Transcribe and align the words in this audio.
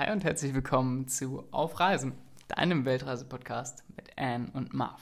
Hi 0.00 0.10
und 0.12 0.24
herzlich 0.24 0.54
willkommen 0.54 1.08
zu 1.08 1.44
Auf 1.50 1.78
Reisen, 1.78 2.14
deinem 2.48 2.86
Weltreise-Podcast 2.86 3.84
mit 3.96 4.16
Anne 4.16 4.50
und 4.54 4.72
Marv. 4.72 4.98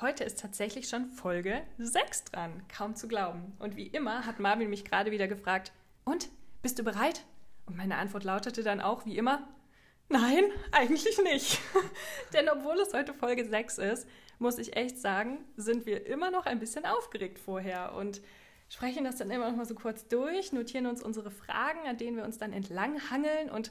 Heute 0.00 0.22
ist 0.22 0.38
tatsächlich 0.38 0.88
schon 0.88 1.10
Folge 1.10 1.62
6 1.78 2.26
dran, 2.26 2.62
kaum 2.68 2.94
zu 2.94 3.08
glauben. 3.08 3.54
Und 3.58 3.74
wie 3.74 3.88
immer 3.88 4.24
hat 4.24 4.38
Marvin 4.38 4.70
mich 4.70 4.84
gerade 4.84 5.10
wieder 5.10 5.26
gefragt, 5.26 5.72
und, 6.04 6.28
bist 6.62 6.78
du 6.78 6.84
bereit? 6.84 7.24
Und 7.66 7.76
meine 7.76 7.96
Antwort 7.96 8.22
lautete 8.22 8.62
dann 8.62 8.80
auch 8.80 9.04
wie 9.04 9.18
immer, 9.18 9.48
nein, 10.08 10.44
eigentlich 10.72 11.18
nicht. 11.22 11.60
Denn 12.32 12.48
obwohl 12.48 12.78
es 12.80 12.92
heute 12.92 13.14
Folge 13.14 13.44
6 13.44 13.78
ist, 13.78 14.08
muss 14.38 14.58
ich 14.58 14.76
echt 14.76 14.98
sagen, 14.98 15.38
sind 15.56 15.86
wir 15.86 16.06
immer 16.06 16.30
noch 16.30 16.46
ein 16.46 16.58
bisschen 16.58 16.84
aufgeregt 16.84 17.38
vorher 17.38 17.94
und 17.94 18.20
sprechen 18.68 19.04
das 19.04 19.16
dann 19.16 19.30
immer 19.30 19.50
noch 19.50 19.56
mal 19.56 19.66
so 19.66 19.74
kurz 19.74 20.08
durch, 20.08 20.52
notieren 20.52 20.86
uns 20.86 21.02
unsere 21.02 21.30
Fragen, 21.30 21.80
an 21.86 21.96
denen 21.96 22.16
wir 22.16 22.24
uns 22.24 22.38
dann 22.38 22.52
entlanghangeln 22.52 23.50
und 23.50 23.70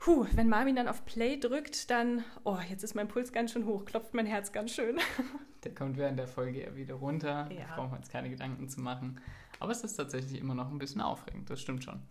Puh, 0.00 0.26
wenn 0.34 0.50
Marvin 0.50 0.76
dann 0.76 0.88
auf 0.88 1.06
Play 1.06 1.38
drückt, 1.38 1.88
dann, 1.90 2.24
oh, 2.44 2.58
jetzt 2.68 2.84
ist 2.84 2.94
mein 2.94 3.08
Puls 3.08 3.32
ganz 3.32 3.52
schön 3.52 3.64
hoch, 3.64 3.86
klopft 3.86 4.12
mein 4.12 4.26
Herz 4.26 4.52
ganz 4.52 4.74
schön. 4.74 4.98
Der 5.64 5.74
kommt 5.74 5.96
während 5.96 6.18
der 6.18 6.28
Folge 6.28 6.60
eher 6.60 6.76
wieder 6.76 6.96
runter. 6.96 7.48
Ja. 7.50 7.68
Da 7.68 7.76
brauchen 7.76 7.92
wir 7.92 7.96
uns 7.96 8.10
keine 8.10 8.28
Gedanken 8.28 8.68
zu 8.68 8.82
machen. 8.82 9.18
Aber 9.60 9.72
es 9.72 9.82
ist 9.82 9.96
tatsächlich 9.96 10.38
immer 10.38 10.54
noch 10.54 10.70
ein 10.70 10.76
bisschen 10.76 11.00
aufregend, 11.00 11.48
das 11.48 11.62
stimmt 11.62 11.84
schon. 11.84 12.02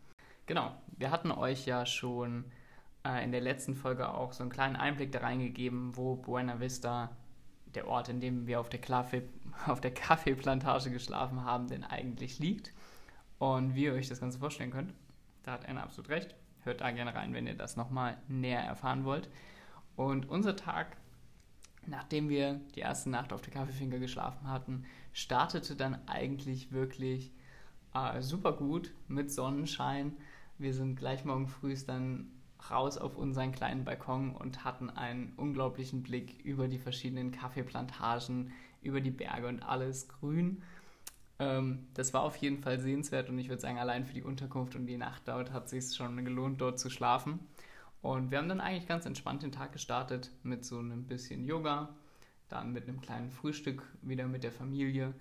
Genau, 0.48 0.76
wir 0.98 1.12
hatten 1.12 1.30
euch 1.30 1.68
ja 1.68 1.86
schon 1.86 2.46
äh, 3.06 3.24
in 3.24 3.32
der 3.32 3.42
letzten 3.42 3.76
Folge 3.76 4.10
auch 4.10 4.34
so 4.34 4.44
einen 4.44 4.52
kleinen 4.52 4.76
Einblick 4.76 5.12
da 5.12 5.20
reingegeben, 5.20 5.96
wo 5.96 6.16
Buena 6.16 6.60
Vista, 6.60 7.16
der 7.76 7.88
Ort, 7.88 8.10
in 8.10 8.20
dem 8.20 8.48
wir 8.48 8.60
auf 8.60 8.70
der, 8.70 8.82
Kaffee, 8.82 9.24
auf 9.68 9.82
der 9.82 9.94
Kaffeeplantage 9.94 10.92
geschlafen 10.92 11.44
haben, 11.44 11.68
denn 11.68 11.84
eigentlich 11.84 12.40
liegt. 12.40 12.74
Und 13.40 13.76
wie 13.76 13.86
ihr 13.86 13.94
euch 13.94 14.08
das 14.08 14.20
Ganze 14.20 14.40
vorstellen 14.40 14.72
könnt, 14.72 14.94
da 15.44 15.54
hat 15.54 15.68
Anna 15.68 15.84
absolut 15.84 16.10
recht. 16.10 16.36
Hört 16.64 16.82
da 16.82 16.92
gerne 16.92 17.14
rein, 17.14 17.34
wenn 17.34 17.48
ihr 17.48 17.58
das 17.58 17.76
nochmal 17.76 18.18
näher 18.30 18.62
erfahren 18.62 19.04
wollt. 19.04 19.30
Und 19.96 20.30
unser 20.30 20.56
Tag, 20.56 20.96
nachdem 21.86 22.30
wir 22.30 22.62
die 22.76 22.80
erste 22.80 23.10
Nacht 23.10 23.34
auf 23.34 23.42
der 23.42 23.54
Kaffeefinker 23.54 24.00
geschlafen 24.00 24.50
hatten, 24.50 24.86
startete 25.12 25.76
dann 25.76 26.08
eigentlich 26.08 26.72
wirklich 26.72 27.34
äh, 27.94 28.22
super 28.22 28.54
gut 28.54 28.94
mit 29.08 29.32
Sonnenschein. 29.32 30.16
Wir 30.58 30.74
sind 30.74 30.96
gleich 30.96 31.26
morgen 31.26 31.48
früh 31.48 31.76
dann 31.86 32.32
raus 32.70 32.98
auf 32.98 33.18
unseren 33.18 33.52
kleinen 33.52 33.86
Balkon 33.86 34.36
und 34.36 34.64
hatten 34.64 34.90
einen 34.90 35.34
unglaublichen 35.38 36.04
Blick 36.04 36.44
über 36.44 36.68
die 36.68 36.80
verschiedenen 36.80 37.32
Kaffeeplantagen, 37.32 38.52
über 38.82 39.02
die 39.02 39.12
Berge 39.12 39.48
und 39.48 39.64
alles 39.64 40.08
grün. 40.08 40.64
Ähm, 41.40 41.88
das 41.94 42.14
war 42.14 42.24
auf 42.24 42.36
jeden 42.38 42.60
Fall 42.60 42.80
sehenswert 42.80 43.30
und 43.30 43.40
ich 43.40 43.50
würde 43.50 43.62
sagen, 43.62 43.80
allein 43.80 44.06
für 44.06 44.14
die 44.14 44.24
Unterkunft 44.24 44.76
und 44.76 44.86
die 44.86 44.98
Nacht 44.98 45.24
dort 45.28 45.52
hat 45.52 45.66
es 45.66 45.72
sich 45.72 45.96
schon 45.96 46.24
gelohnt, 46.24 46.62
dort 46.62 46.80
zu 46.80 46.90
schlafen. 46.90 47.40
Und 48.02 48.32
wir 48.32 48.38
haben 48.38 48.50
dann 48.50 48.60
eigentlich 48.60 48.88
ganz 48.88 49.06
entspannt 49.06 49.44
den 49.44 49.52
Tag 49.52 49.72
gestartet 49.72 50.30
mit 50.44 50.66
so 50.66 50.78
einem 50.78 51.06
bisschen 51.06 51.46
Yoga, 51.46 51.90
dann 52.50 52.74
mit 52.74 52.88
einem 52.88 53.02
kleinen 53.02 53.32
Frühstück 53.32 53.82
wieder 54.02 54.28
mit 54.28 54.44
der 54.44 54.52
Familie 54.52 55.14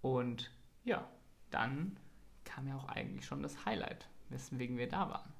und 0.00 0.50
ja, 0.84 1.08
dann 1.50 1.96
kam 2.44 2.66
ja 2.68 2.76
auch 2.76 2.88
eigentlich 2.88 3.24
schon 3.24 3.42
das 3.42 3.64
Highlight, 3.64 4.08
weswegen 4.28 4.76
wir 4.76 4.88
da 4.88 5.08
waren. 5.08 5.33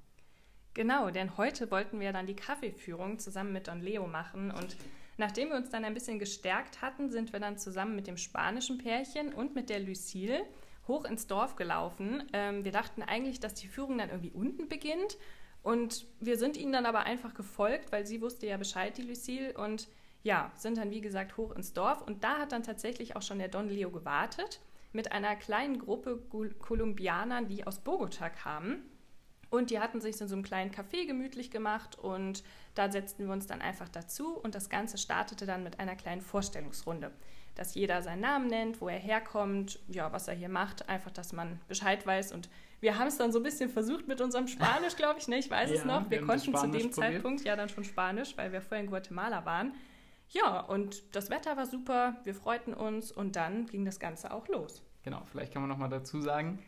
Genau, 0.75 1.09
denn 1.09 1.37
heute 1.37 1.71
wollten 1.71 2.01
wir 2.01 2.11
dann 2.11 2.27
die 2.27 2.35
Kaffeeführung 2.35 3.17
zusammen 3.17 3.53
mit 3.53 3.69
Don 3.69 3.79
Leo 3.79 4.07
machen 4.07 4.51
und 4.51 4.75
nachdem 5.15 5.49
wir 5.49 5.55
uns 5.55 5.69
dann 5.69 5.85
ein 5.85 5.93
bisschen 5.93 6.19
gestärkt 6.19 6.81
hatten, 6.81 7.09
sind 7.09 7.31
wir 7.31 7.39
dann 7.39 7.57
zusammen 7.57 7.95
mit 7.95 8.07
dem 8.07 8.17
spanischen 8.17 8.77
Pärchen 8.77 9.33
und 9.33 9.55
mit 9.55 9.69
der 9.69 9.79
Lucille 9.79 10.45
hoch 10.85 11.05
ins 11.05 11.27
Dorf 11.27 11.55
gelaufen. 11.55 12.23
Ähm, 12.33 12.65
wir 12.65 12.73
dachten 12.73 13.03
eigentlich, 13.03 13.39
dass 13.39 13.53
die 13.53 13.69
Führung 13.69 13.97
dann 13.97 14.09
irgendwie 14.09 14.33
unten 14.33 14.67
beginnt 14.67 15.17
und 15.63 16.05
wir 16.19 16.37
sind 16.37 16.57
ihnen 16.57 16.73
dann 16.73 16.85
aber 16.85 17.03
einfach 17.03 17.33
gefolgt, 17.33 17.93
weil 17.93 18.05
sie 18.05 18.21
wusste 18.21 18.45
ja 18.45 18.57
Bescheid, 18.57 18.97
die 18.97 19.03
Lucille 19.03 19.53
und 19.53 19.87
ja, 20.23 20.51
sind 20.57 20.77
dann 20.77 20.91
wie 20.91 20.99
gesagt 20.99 21.37
hoch 21.37 21.55
ins 21.55 21.71
Dorf 21.71 22.01
und 22.01 22.25
da 22.25 22.39
hat 22.39 22.51
dann 22.51 22.63
tatsächlich 22.63 23.15
auch 23.15 23.21
schon 23.21 23.39
der 23.39 23.47
Don 23.47 23.69
Leo 23.69 23.91
gewartet 23.91 24.59
mit 24.91 25.13
einer 25.13 25.37
kleinen 25.37 25.79
Gruppe 25.79 26.21
Kolumbianern, 26.59 27.47
die 27.47 27.65
aus 27.65 27.79
Bogota 27.79 28.29
kamen. 28.29 28.83
Und 29.55 29.69
die 29.69 29.79
hatten 29.79 30.01
sich 30.01 30.19
in 30.19 30.27
so 30.27 30.35
einem 30.35 30.43
kleinen 30.43 30.71
Café 30.71 31.05
gemütlich 31.07 31.51
gemacht 31.51 31.97
und 31.97 32.43
da 32.73 32.91
setzten 32.91 33.25
wir 33.25 33.33
uns 33.33 33.47
dann 33.47 33.61
einfach 33.61 33.87
dazu 33.89 34.37
und 34.37 34.53
das 34.53 34.69
Ganze 34.69 34.97
startete 34.97 35.45
dann 35.45 35.63
mit 35.63 35.79
einer 35.79 35.95
kleinen 35.95 36.21
Vorstellungsrunde, 36.21 37.11
dass 37.55 37.73
jeder 37.73 38.01
seinen 38.01 38.21
Namen 38.21 38.47
nennt, 38.47 38.81
wo 38.81 38.89
er 38.89 38.99
herkommt, 38.99 39.79
ja, 39.87 40.11
was 40.11 40.27
er 40.27 40.35
hier 40.35 40.49
macht, 40.49 40.89
einfach, 40.89 41.11
dass 41.11 41.31
man 41.31 41.59
Bescheid 41.67 42.05
weiß 42.05 42.33
und 42.33 42.49
wir 42.81 42.99
haben 42.99 43.07
es 43.07 43.17
dann 43.17 43.31
so 43.31 43.39
ein 43.39 43.43
bisschen 43.43 43.69
versucht 43.69 44.07
mit 44.07 44.21
unserem 44.21 44.47
Spanisch, 44.47 44.95
glaube 44.95 45.19
ich, 45.19 45.27
ne? 45.27 45.37
ich 45.37 45.49
weiß 45.49 45.71
es 45.71 45.79
Ja, 45.85 45.85
noch, 45.85 46.09
wir 46.09 46.19
wir 46.19 46.27
konnten 46.27 46.53
zu 46.53 46.61
dem 46.63 46.71
probiert. 46.71 46.93
Zeitpunkt 46.93 47.43
ja 47.45 47.55
dann 47.55 47.69
schon 47.69 47.83
Spanisch, 47.83 48.37
weil 48.37 48.51
wir 48.51 48.61
vorher 48.61 48.83
in 48.83 48.89
Guatemala 48.89 49.45
waren. 49.45 49.73
Ja, 50.29 50.59
und 50.59 51.15
das 51.15 51.29
Wetter 51.29 51.55
war 51.55 51.65
super, 51.65 52.17
wir 52.23 52.35
freuten 52.35 52.73
uns 52.73 53.11
und 53.11 53.35
dann 53.35 53.67
ging 53.67 53.85
das 53.85 53.99
Ganze 53.99 54.31
auch 54.33 54.47
los. 54.47 54.83
Genau, 55.03 55.21
vielleicht 55.31 55.53
kann 55.53 55.61
man 55.61 55.69
nochmal 55.69 55.89
dazu 55.89 56.19
sagen, 56.19 56.59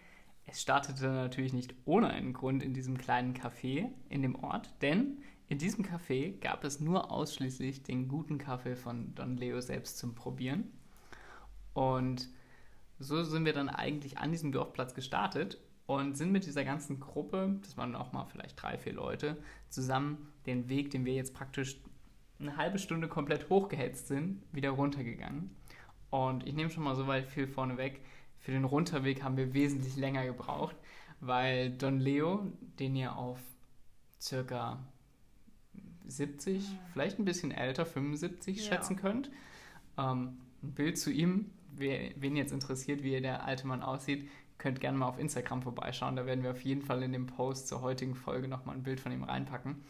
es 0.48 0.62
startete 0.62 1.08
natürlich 1.10 1.54
nicht 1.54 1.76
ohne 1.86 2.10
einen 2.10 2.34
Grund 2.34 2.64
in 2.64 2.74
diesem 2.74 2.98
kleinen 2.98 3.34
Café 3.34 3.90
in 4.10 4.22
dem 4.22 4.36
Ort, 4.36 4.74
denn 4.82 5.22
in 5.50 5.58
diesem 5.58 5.86
Café 5.86 6.40
gab 6.40 6.64
es 6.64 6.80
nur 6.80 7.12
ausschließlich 7.12 7.84
den 7.84 8.08
guten 8.08 8.38
Kaffee 8.38 8.76
von 8.76 9.14
Don 9.14 9.38
Leo 9.38 9.62
selbst 9.62 9.98
zum 9.98 10.16
Probieren. 10.16 10.72
Und 11.74 12.30
so 12.98 13.24
sind 13.24 13.46
wir 13.46 13.54
dann 13.54 13.70
eigentlich 13.70 14.18
an 14.18 14.32
diesem 14.32 14.52
Dorfplatz 14.52 14.94
gestartet 14.94 15.60
und 15.86 16.18
sind 16.18 16.32
mit 16.32 16.46
dieser 16.46 16.66
ganzen 16.66 17.00
Gruppe, 17.00 17.60
das 17.62 17.78
waren 17.78 17.96
auch 17.96 18.12
mal 18.14 18.26
vielleicht 18.26 18.62
drei, 18.62 18.78
vier 18.78 18.94
Leute, 18.94 19.38
zusammen 19.70 20.34
den 20.46 20.70
Weg, 20.70 20.92
den 20.92 21.06
wir 21.06 21.14
jetzt 21.14 21.34
praktisch 21.34 21.78
eine 22.40 22.58
halbe 22.58 22.80
Stunde 22.80 23.08
komplett 23.08 23.50
hochgehetzt 23.50 24.08
sind, 24.08 24.44
wieder 24.52 24.72
runtergegangen. 24.72 25.56
Und 26.10 26.48
ich 26.48 26.54
nehme 26.54 26.70
schon 26.70 26.84
mal 26.84 26.96
so 26.96 27.08
weit 27.08 27.28
viel 27.28 27.48
vorneweg. 27.48 28.02
Für 28.40 28.52
den 28.52 28.64
Runterweg 28.66 29.24
haben 29.24 29.38
wir 29.38 29.54
wesentlich 29.54 29.96
länger 29.98 30.26
gebraucht, 30.26 30.76
weil 31.20 31.72
Don 31.72 32.00
Leo, 32.00 32.46
den 32.80 32.96
ihr 32.96 33.16
auf 33.16 33.40
circa 34.22 34.80
70, 36.08 36.64
vielleicht 36.94 37.20
ein 37.20 37.26
bisschen 37.26 37.52
älter, 37.52 37.86
75 37.86 38.58
Ja. 38.58 38.64
schätzen 38.64 38.96
könnt, 38.96 39.30
ähm, 39.98 40.38
ein 40.64 40.74
Bild 40.74 40.98
zu 40.98 41.12
ihm, 41.12 41.52
wer, 41.76 42.12
wen 42.16 42.36
jetzt 42.36 42.52
interessiert, 42.54 43.04
wie 43.04 43.20
der 43.22 43.44
alte 43.46 43.68
Mann 43.68 43.82
aussieht, 43.82 44.30
könnt 44.58 44.80
gerne 44.80 44.98
mal 44.98 45.08
auf 45.08 45.20
Instagram 45.20 45.62
vorbeischauen. 45.62 46.16
Da 46.16 46.26
werden 46.26 46.44
wir 46.44 46.52
auf 46.52 46.62
jeden 46.62 46.82
Fall 46.82 47.04
in 47.04 47.12
dem 47.12 47.28
Post 47.28 47.68
zur 47.68 47.82
heutigen 47.82 48.16
Folge 48.16 48.48
nochmal 48.48 48.76
ein 48.76 48.84
Bild 48.84 49.00
von 49.00 49.12
ihm 49.12 49.24
reinpacken. 49.24 49.84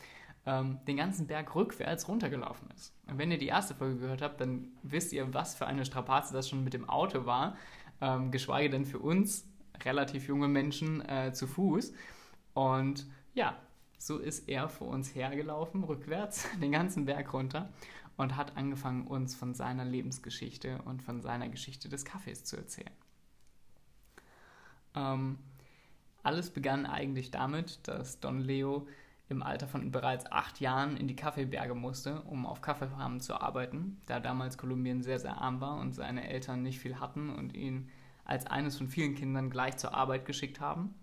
Ähm, 0.46 0.80
den 0.88 0.98
ganzen 0.98 1.28
Berg 1.28 1.56
rückwärts 1.56 2.08
runtergelaufen 2.08 2.70
ist. 2.72 2.94
Und 3.08 3.18
wenn 3.18 3.32
ihr 3.32 3.38
die 3.38 3.48
erste 3.48 3.76
Folge 3.76 3.98
gehört 4.00 4.22
habt, 4.22 4.42
dann 4.42 4.70
wisst 4.84 5.14
ihr, 5.14 5.34
was 5.34 5.56
für 5.56 5.68
eine 5.68 5.86
Strapaze 5.86 6.34
das 6.34 6.50
schon 6.50 6.64
mit 6.64 6.74
dem 6.74 6.90
Auto 6.90 7.26
war. 7.26 7.56
Ähm, 8.02 8.32
geschweige 8.32 8.70
denn 8.70 8.86
für 8.86 9.00
uns, 9.00 9.48
relativ 9.84 10.28
junge 10.28 10.48
Menschen, 10.48 11.08
äh, 11.08 11.34
zu 11.34 11.48
Fuß. 11.48 11.94
Und 12.54 13.06
ja, 13.34 13.58
so 13.98 14.18
ist 14.18 14.48
er 14.48 14.70
vor 14.70 14.88
uns 14.88 15.14
hergelaufen, 15.16 15.84
rückwärts, 15.84 16.48
den 16.62 16.72
ganzen 16.72 17.06
Berg 17.06 17.34
runter 17.34 17.70
und 18.16 18.36
hat 18.36 18.58
angefangen, 18.58 19.08
uns 19.08 19.36
von 19.36 19.54
seiner 19.54 19.86
Lebensgeschichte 19.86 20.82
und 20.86 21.02
von 21.04 21.22
seiner 21.22 21.50
Geschichte 21.50 21.90
des 21.90 22.06
Kaffees 22.06 22.44
zu 22.44 22.58
erzählen. 22.58 22.94
Ähm, 24.96 25.38
alles 26.24 26.50
begann 26.50 26.86
eigentlich 26.86 27.32
damit, 27.32 27.88
dass 27.88 28.20
Don 28.20 28.40
Leo 28.40 28.88
im 29.30 29.44
Alter 29.44 29.68
von 29.68 29.92
bereits 29.92 30.32
acht 30.32 30.60
Jahren 30.62 30.96
in 30.96 31.08
die 31.08 31.16
Kaffeeberge 31.16 31.76
musste, 31.76 32.22
um 32.22 32.46
auf 32.46 32.62
Kaffeefarmen 32.62 33.20
zu 33.20 33.40
arbeiten, 33.40 34.02
da 34.06 34.20
damals 34.20 34.58
Kolumbien 34.58 35.04
sehr, 35.04 35.20
sehr 35.20 35.38
arm 35.42 35.60
war 35.60 35.80
und 35.80 35.94
seine 35.94 36.30
Eltern 36.30 36.64
nicht 36.64 36.80
viel 36.80 37.00
hatten 37.00 37.30
und 37.30 37.54
ihn 37.54 37.90
als 38.24 38.46
eines 38.46 38.78
von 38.78 38.88
vielen 38.88 39.16
Kindern 39.16 39.50
gleich 39.50 39.78
zur 39.78 39.94
Arbeit 39.94 40.26
geschickt 40.26 40.60
haben. 40.60 40.94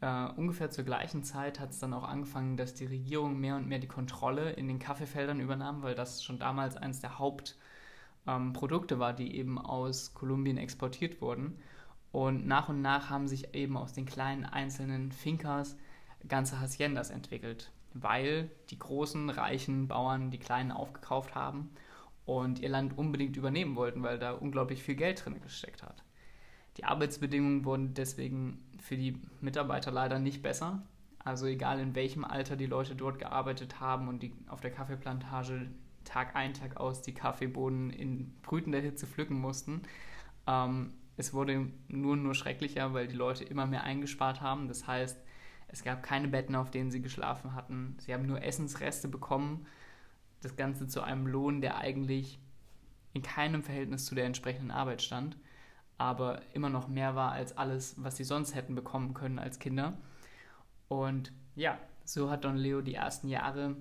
Äh, 0.00 0.28
ungefähr 0.36 0.70
zur 0.70 0.84
gleichen 0.84 1.24
Zeit 1.24 1.60
hat 1.60 1.70
es 1.70 1.78
dann 1.78 1.92
auch 1.92 2.04
angefangen, 2.04 2.56
dass 2.56 2.74
die 2.74 2.86
Regierung 2.86 3.38
mehr 3.38 3.56
und 3.56 3.68
mehr 3.68 3.78
die 3.80 3.88
Kontrolle 3.88 4.52
in 4.52 4.66
den 4.66 4.78
Kaffeefeldern 4.78 5.40
übernahm, 5.40 5.82
weil 5.82 5.94
das 5.94 6.24
schon 6.24 6.38
damals 6.38 6.76
eines 6.76 7.00
der 7.00 7.18
Hauptprodukte 7.18 8.98
war, 8.98 9.12
die 9.12 9.36
eben 9.36 9.58
aus 9.58 10.14
Kolumbien 10.14 10.56
exportiert 10.56 11.20
wurden. 11.20 11.58
Und 12.12 12.46
nach 12.46 12.68
und 12.68 12.80
nach 12.80 13.10
haben 13.10 13.28
sich 13.28 13.54
eben 13.54 13.76
aus 13.76 13.92
den 13.92 14.06
kleinen 14.06 14.44
einzelnen 14.44 15.12
Fincas 15.12 15.76
ganze 16.28 16.60
Haciendas 16.60 17.10
entwickelt, 17.10 17.70
weil 17.94 18.50
die 18.70 18.78
großen, 18.78 19.30
reichen 19.30 19.88
Bauern 19.88 20.30
die 20.30 20.38
kleinen 20.38 20.72
aufgekauft 20.72 21.34
haben 21.34 21.70
und 22.24 22.60
ihr 22.60 22.68
Land 22.68 22.96
unbedingt 22.96 23.36
übernehmen 23.36 23.76
wollten, 23.76 24.02
weil 24.02 24.18
da 24.18 24.32
unglaublich 24.32 24.82
viel 24.82 24.94
Geld 24.94 25.24
drin 25.24 25.40
gesteckt 25.40 25.82
hat. 25.82 26.04
Die 26.76 26.84
Arbeitsbedingungen 26.84 27.64
wurden 27.64 27.94
deswegen 27.94 28.64
für 28.78 28.96
die 28.96 29.20
Mitarbeiter 29.40 29.90
leider 29.90 30.18
nicht 30.18 30.42
besser. 30.42 30.82
Also 31.18 31.46
egal 31.46 31.80
in 31.80 31.94
welchem 31.94 32.24
Alter 32.24 32.56
die 32.56 32.66
Leute 32.66 32.94
dort 32.94 33.18
gearbeitet 33.18 33.80
haben 33.80 34.08
und 34.08 34.22
die 34.22 34.32
auf 34.48 34.60
der 34.60 34.70
Kaffeeplantage 34.70 35.66
Tag 36.04 36.34
ein, 36.34 36.54
Tag 36.54 36.78
aus 36.78 37.02
die 37.02 37.12
Kaffeebohnen 37.12 37.90
in 37.90 38.32
brütender 38.42 38.80
Hitze 38.80 39.06
pflücken 39.06 39.38
mussten. 39.38 39.82
Ähm, 40.46 40.94
es 41.16 41.34
wurde 41.34 41.66
nur 41.88 42.16
nur 42.16 42.34
schrecklicher, 42.34 42.94
weil 42.94 43.06
die 43.06 43.16
Leute 43.16 43.44
immer 43.44 43.66
mehr 43.66 43.84
eingespart 43.84 44.40
haben. 44.40 44.68
Das 44.68 44.86
heißt, 44.86 45.20
es 45.72 45.84
gab 45.84 46.02
keine 46.02 46.28
Betten, 46.28 46.56
auf 46.56 46.70
denen 46.70 46.90
sie 46.90 47.00
geschlafen 47.00 47.54
hatten. 47.54 47.96
Sie 48.00 48.12
haben 48.12 48.26
nur 48.26 48.42
Essensreste 48.42 49.08
bekommen. 49.08 49.66
Das 50.42 50.56
Ganze 50.56 50.88
zu 50.88 51.02
einem 51.02 51.26
Lohn, 51.26 51.60
der 51.60 51.78
eigentlich 51.78 52.40
in 53.12 53.22
keinem 53.22 53.62
Verhältnis 53.62 54.06
zu 54.06 54.14
der 54.14 54.24
entsprechenden 54.24 54.70
Arbeit 54.70 55.02
stand, 55.02 55.36
aber 55.98 56.42
immer 56.54 56.70
noch 56.70 56.88
mehr 56.88 57.14
war 57.14 57.32
als 57.32 57.56
alles, 57.56 57.94
was 58.02 58.16
sie 58.16 58.24
sonst 58.24 58.54
hätten 58.54 58.74
bekommen 58.74 59.14
können 59.14 59.38
als 59.38 59.58
Kinder. 59.58 59.98
Und 60.88 61.32
ja, 61.56 61.78
so 62.04 62.30
hat 62.30 62.44
Don 62.44 62.56
Leo 62.56 62.80
die 62.80 62.94
ersten 62.94 63.28
Jahre 63.28 63.76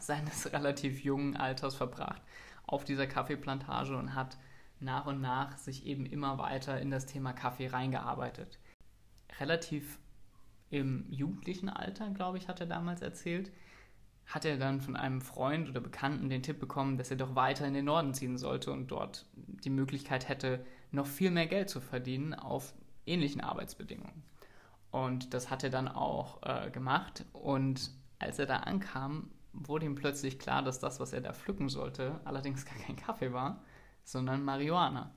seines 0.00 0.52
relativ 0.52 1.04
jungen 1.04 1.36
Alters 1.36 1.74
verbracht 1.74 2.22
auf 2.66 2.84
dieser 2.84 3.06
Kaffeeplantage 3.06 3.96
und 3.96 4.14
hat 4.14 4.38
nach 4.80 5.06
und 5.06 5.20
nach 5.20 5.56
sich 5.56 5.86
eben 5.86 6.06
immer 6.06 6.38
weiter 6.38 6.80
in 6.80 6.90
das 6.90 7.06
Thema 7.06 7.32
Kaffee 7.32 7.68
reingearbeitet. 7.68 8.58
Relativ 9.38 9.98
im 10.70 11.06
jugendlichen 11.10 11.68
Alter, 11.68 12.10
glaube 12.10 12.38
ich, 12.38 12.48
hat 12.48 12.60
er 12.60 12.66
damals 12.66 13.02
erzählt, 13.02 13.50
hat 14.26 14.44
er 14.44 14.56
dann 14.56 14.80
von 14.80 14.96
einem 14.96 15.20
Freund 15.20 15.68
oder 15.68 15.80
Bekannten 15.80 16.30
den 16.30 16.42
Tipp 16.42 16.58
bekommen, 16.58 16.96
dass 16.96 17.10
er 17.10 17.16
doch 17.16 17.34
weiter 17.34 17.66
in 17.66 17.74
den 17.74 17.84
Norden 17.84 18.14
ziehen 18.14 18.38
sollte 18.38 18.72
und 18.72 18.88
dort 18.88 19.26
die 19.34 19.70
Möglichkeit 19.70 20.28
hätte, 20.28 20.64
noch 20.90 21.06
viel 21.06 21.30
mehr 21.30 21.46
Geld 21.46 21.68
zu 21.68 21.80
verdienen 21.80 22.34
auf 22.34 22.74
ähnlichen 23.06 23.40
Arbeitsbedingungen. 23.40 24.22
Und 24.90 25.34
das 25.34 25.50
hat 25.50 25.64
er 25.64 25.70
dann 25.70 25.88
auch 25.88 26.42
äh, 26.42 26.70
gemacht. 26.70 27.24
Und 27.32 27.90
als 28.18 28.38
er 28.38 28.46
da 28.46 28.58
ankam, 28.58 29.30
wurde 29.52 29.86
ihm 29.86 29.94
plötzlich 29.94 30.38
klar, 30.38 30.62
dass 30.62 30.78
das, 30.78 31.00
was 31.00 31.12
er 31.12 31.20
da 31.20 31.32
pflücken 31.32 31.68
sollte, 31.68 32.20
allerdings 32.24 32.64
gar 32.64 32.76
kein 32.76 32.96
Kaffee 32.96 33.32
war, 33.32 33.62
sondern 34.04 34.44
Marihuana. 34.44 35.10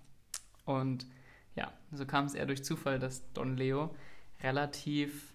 Und 0.65 1.05
ja, 1.55 1.71
so 1.91 2.05
kam 2.05 2.25
es 2.25 2.33
eher 2.33 2.45
durch 2.45 2.63
Zufall, 2.63 2.99
dass 2.99 3.31
Don 3.33 3.55
Leo 3.55 3.95
relativ, 4.41 5.33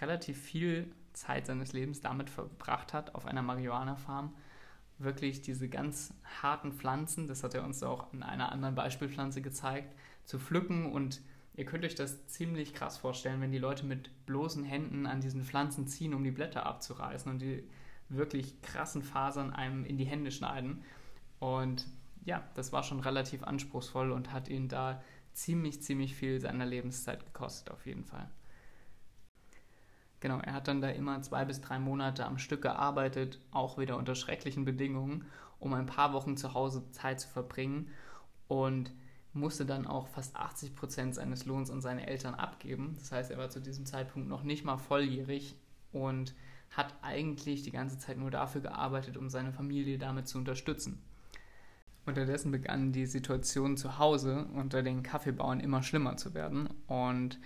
relativ 0.00 0.40
viel 0.40 0.92
Zeit 1.12 1.46
seines 1.46 1.72
Lebens 1.72 2.00
damit 2.00 2.30
verbracht 2.30 2.92
hat, 2.92 3.14
auf 3.14 3.26
einer 3.26 3.42
Marihuana-Farm 3.42 4.34
wirklich 4.98 5.42
diese 5.42 5.68
ganz 5.68 6.12
harten 6.42 6.72
Pflanzen, 6.72 7.26
das 7.26 7.44
hat 7.44 7.54
er 7.54 7.64
uns 7.64 7.82
auch 7.82 8.12
in 8.12 8.22
einer 8.22 8.52
anderen 8.52 8.74
Beispielpflanze 8.74 9.40
gezeigt, 9.42 9.94
zu 10.24 10.38
pflücken 10.38 10.92
und 10.92 11.20
ihr 11.54 11.64
könnt 11.64 11.84
euch 11.84 11.94
das 11.94 12.26
ziemlich 12.26 12.74
krass 12.74 12.98
vorstellen, 12.98 13.40
wenn 13.40 13.52
die 13.52 13.58
Leute 13.58 13.86
mit 13.86 14.26
bloßen 14.26 14.64
Händen 14.64 15.06
an 15.06 15.20
diesen 15.20 15.42
Pflanzen 15.42 15.86
ziehen, 15.86 16.14
um 16.14 16.24
die 16.24 16.30
Blätter 16.30 16.66
abzureißen 16.66 17.30
und 17.30 17.40
die 17.40 17.64
wirklich 18.08 18.60
krassen 18.62 19.02
Fasern 19.02 19.52
einem 19.52 19.84
in 19.84 19.98
die 19.98 20.04
Hände 20.04 20.30
schneiden. 20.30 20.82
Und 21.38 21.86
ja, 22.24 22.42
das 22.54 22.72
war 22.72 22.82
schon 22.82 23.00
relativ 23.00 23.42
anspruchsvoll 23.42 24.10
und 24.10 24.32
hat 24.32 24.48
ihn 24.48 24.68
da 24.68 25.02
ziemlich, 25.32 25.82
ziemlich 25.82 26.14
viel 26.14 26.40
seiner 26.40 26.66
Lebenszeit 26.66 27.24
gekostet, 27.24 27.70
auf 27.70 27.86
jeden 27.86 28.04
Fall. 28.04 28.28
Genau, 30.20 30.38
er 30.40 30.54
hat 30.54 30.68
dann 30.68 30.80
da 30.80 30.88
immer 30.88 31.22
zwei 31.22 31.44
bis 31.44 31.60
drei 31.60 31.78
Monate 31.78 32.26
am 32.26 32.38
Stück 32.38 32.62
gearbeitet, 32.62 33.40
auch 33.52 33.78
wieder 33.78 33.96
unter 33.96 34.14
schrecklichen 34.14 34.64
Bedingungen, 34.64 35.24
um 35.60 35.72
ein 35.74 35.86
paar 35.86 36.12
Wochen 36.12 36.36
zu 36.36 36.54
Hause 36.54 36.90
Zeit 36.90 37.20
zu 37.20 37.28
verbringen 37.28 37.90
und 38.48 38.92
musste 39.32 39.64
dann 39.64 39.86
auch 39.86 40.08
fast 40.08 40.36
80 40.36 40.74
Prozent 40.74 41.14
seines 41.14 41.46
Lohns 41.46 41.70
an 41.70 41.80
seine 41.80 42.06
Eltern 42.06 42.34
abgeben. 42.34 42.94
Das 42.98 43.12
heißt, 43.12 43.30
er 43.30 43.38
war 43.38 43.50
zu 43.50 43.60
diesem 43.60 43.86
Zeitpunkt 43.86 44.28
noch 44.28 44.42
nicht 44.42 44.64
mal 44.64 44.78
volljährig 44.78 45.54
und 45.92 46.34
hat 46.70 46.94
eigentlich 47.02 47.62
die 47.62 47.70
ganze 47.70 47.98
Zeit 47.98 48.18
nur 48.18 48.30
dafür 48.30 48.60
gearbeitet, 48.60 49.16
um 49.16 49.30
seine 49.30 49.52
Familie 49.52 49.98
damit 49.98 50.28
zu 50.28 50.38
unterstützen. 50.38 51.00
Unterdessen 52.04 52.50
begann 52.50 52.92
die 52.92 53.06
Situation 53.06 53.76
zu 53.76 53.98
Hause 53.98 54.46
unter 54.54 54.82
den 54.82 55.02
Kaffeebauern 55.02 55.60
immer 55.60 55.82
schlimmer 55.82 56.16
zu 56.16 56.34
werden 56.34 56.68
und 56.86 57.38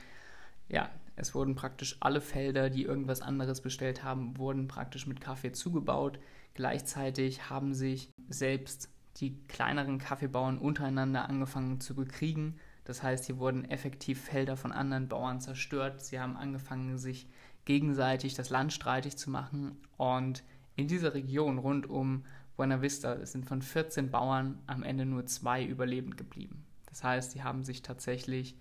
ja, 0.69 0.91
es 1.17 1.35
wurden 1.35 1.55
praktisch 1.55 1.97
alle 2.01 2.21
Felder, 2.21 2.71
die 2.71 2.85
irgendwas 2.85 3.21
anderes 3.21 3.61
bestellt 3.61 4.03
haben, 4.03 4.39
wurden 4.39 4.69
praktisch 4.69 5.07
mit 5.07 5.21
Kaffee 5.21 5.53
zugebaut. 5.53 6.19
Gleichzeitig 6.55 7.51
haben 7.51 7.75
sich 7.75 8.11
selbst 8.29 8.89
die 9.17 9.37
kleineren 9.47 9.99
Kaffeebauern 9.99 10.59
untereinander 10.59 11.29
angefangen 11.29 11.81
zu 11.81 11.95
bekriegen. 11.95 12.59
Das 12.85 13.03
heißt, 13.03 13.27
hier 13.27 13.39
wurden 13.39 13.65
effektiv 13.65 14.21
Felder 14.23 14.57
von 14.57 14.73
anderen 14.73 15.09
Bauern 15.09 15.41
zerstört. 15.41 16.03
Sie 16.03 16.19
haben 16.19 16.37
angefangen, 16.37 16.99
sich 16.99 17.29
gegenseitig 17.65 18.35
das 18.35 18.51
Land 18.51 18.73
streitig 18.73 19.17
zu 19.17 19.31
machen. 19.31 19.77
Und 19.97 20.43
in 20.77 20.89
dieser 20.89 21.15
Region 21.15 21.59
rund 21.59 21.89
um 21.89 22.25
Buena 22.57 22.83
Vista 22.83 23.25
sind 23.25 23.47
von 23.47 23.63
14 23.63 24.11
Bauern 24.11 24.61
am 24.67 24.83
Ende 24.83 25.07
nur 25.07 25.27
zwei 25.27 25.65
überlebend 25.65 26.17
geblieben. 26.17 26.65
Das 26.87 27.05
heißt, 27.05 27.33
sie 27.33 27.43
haben 27.43 27.65
sich 27.65 27.83
tatsächlich 27.83 28.57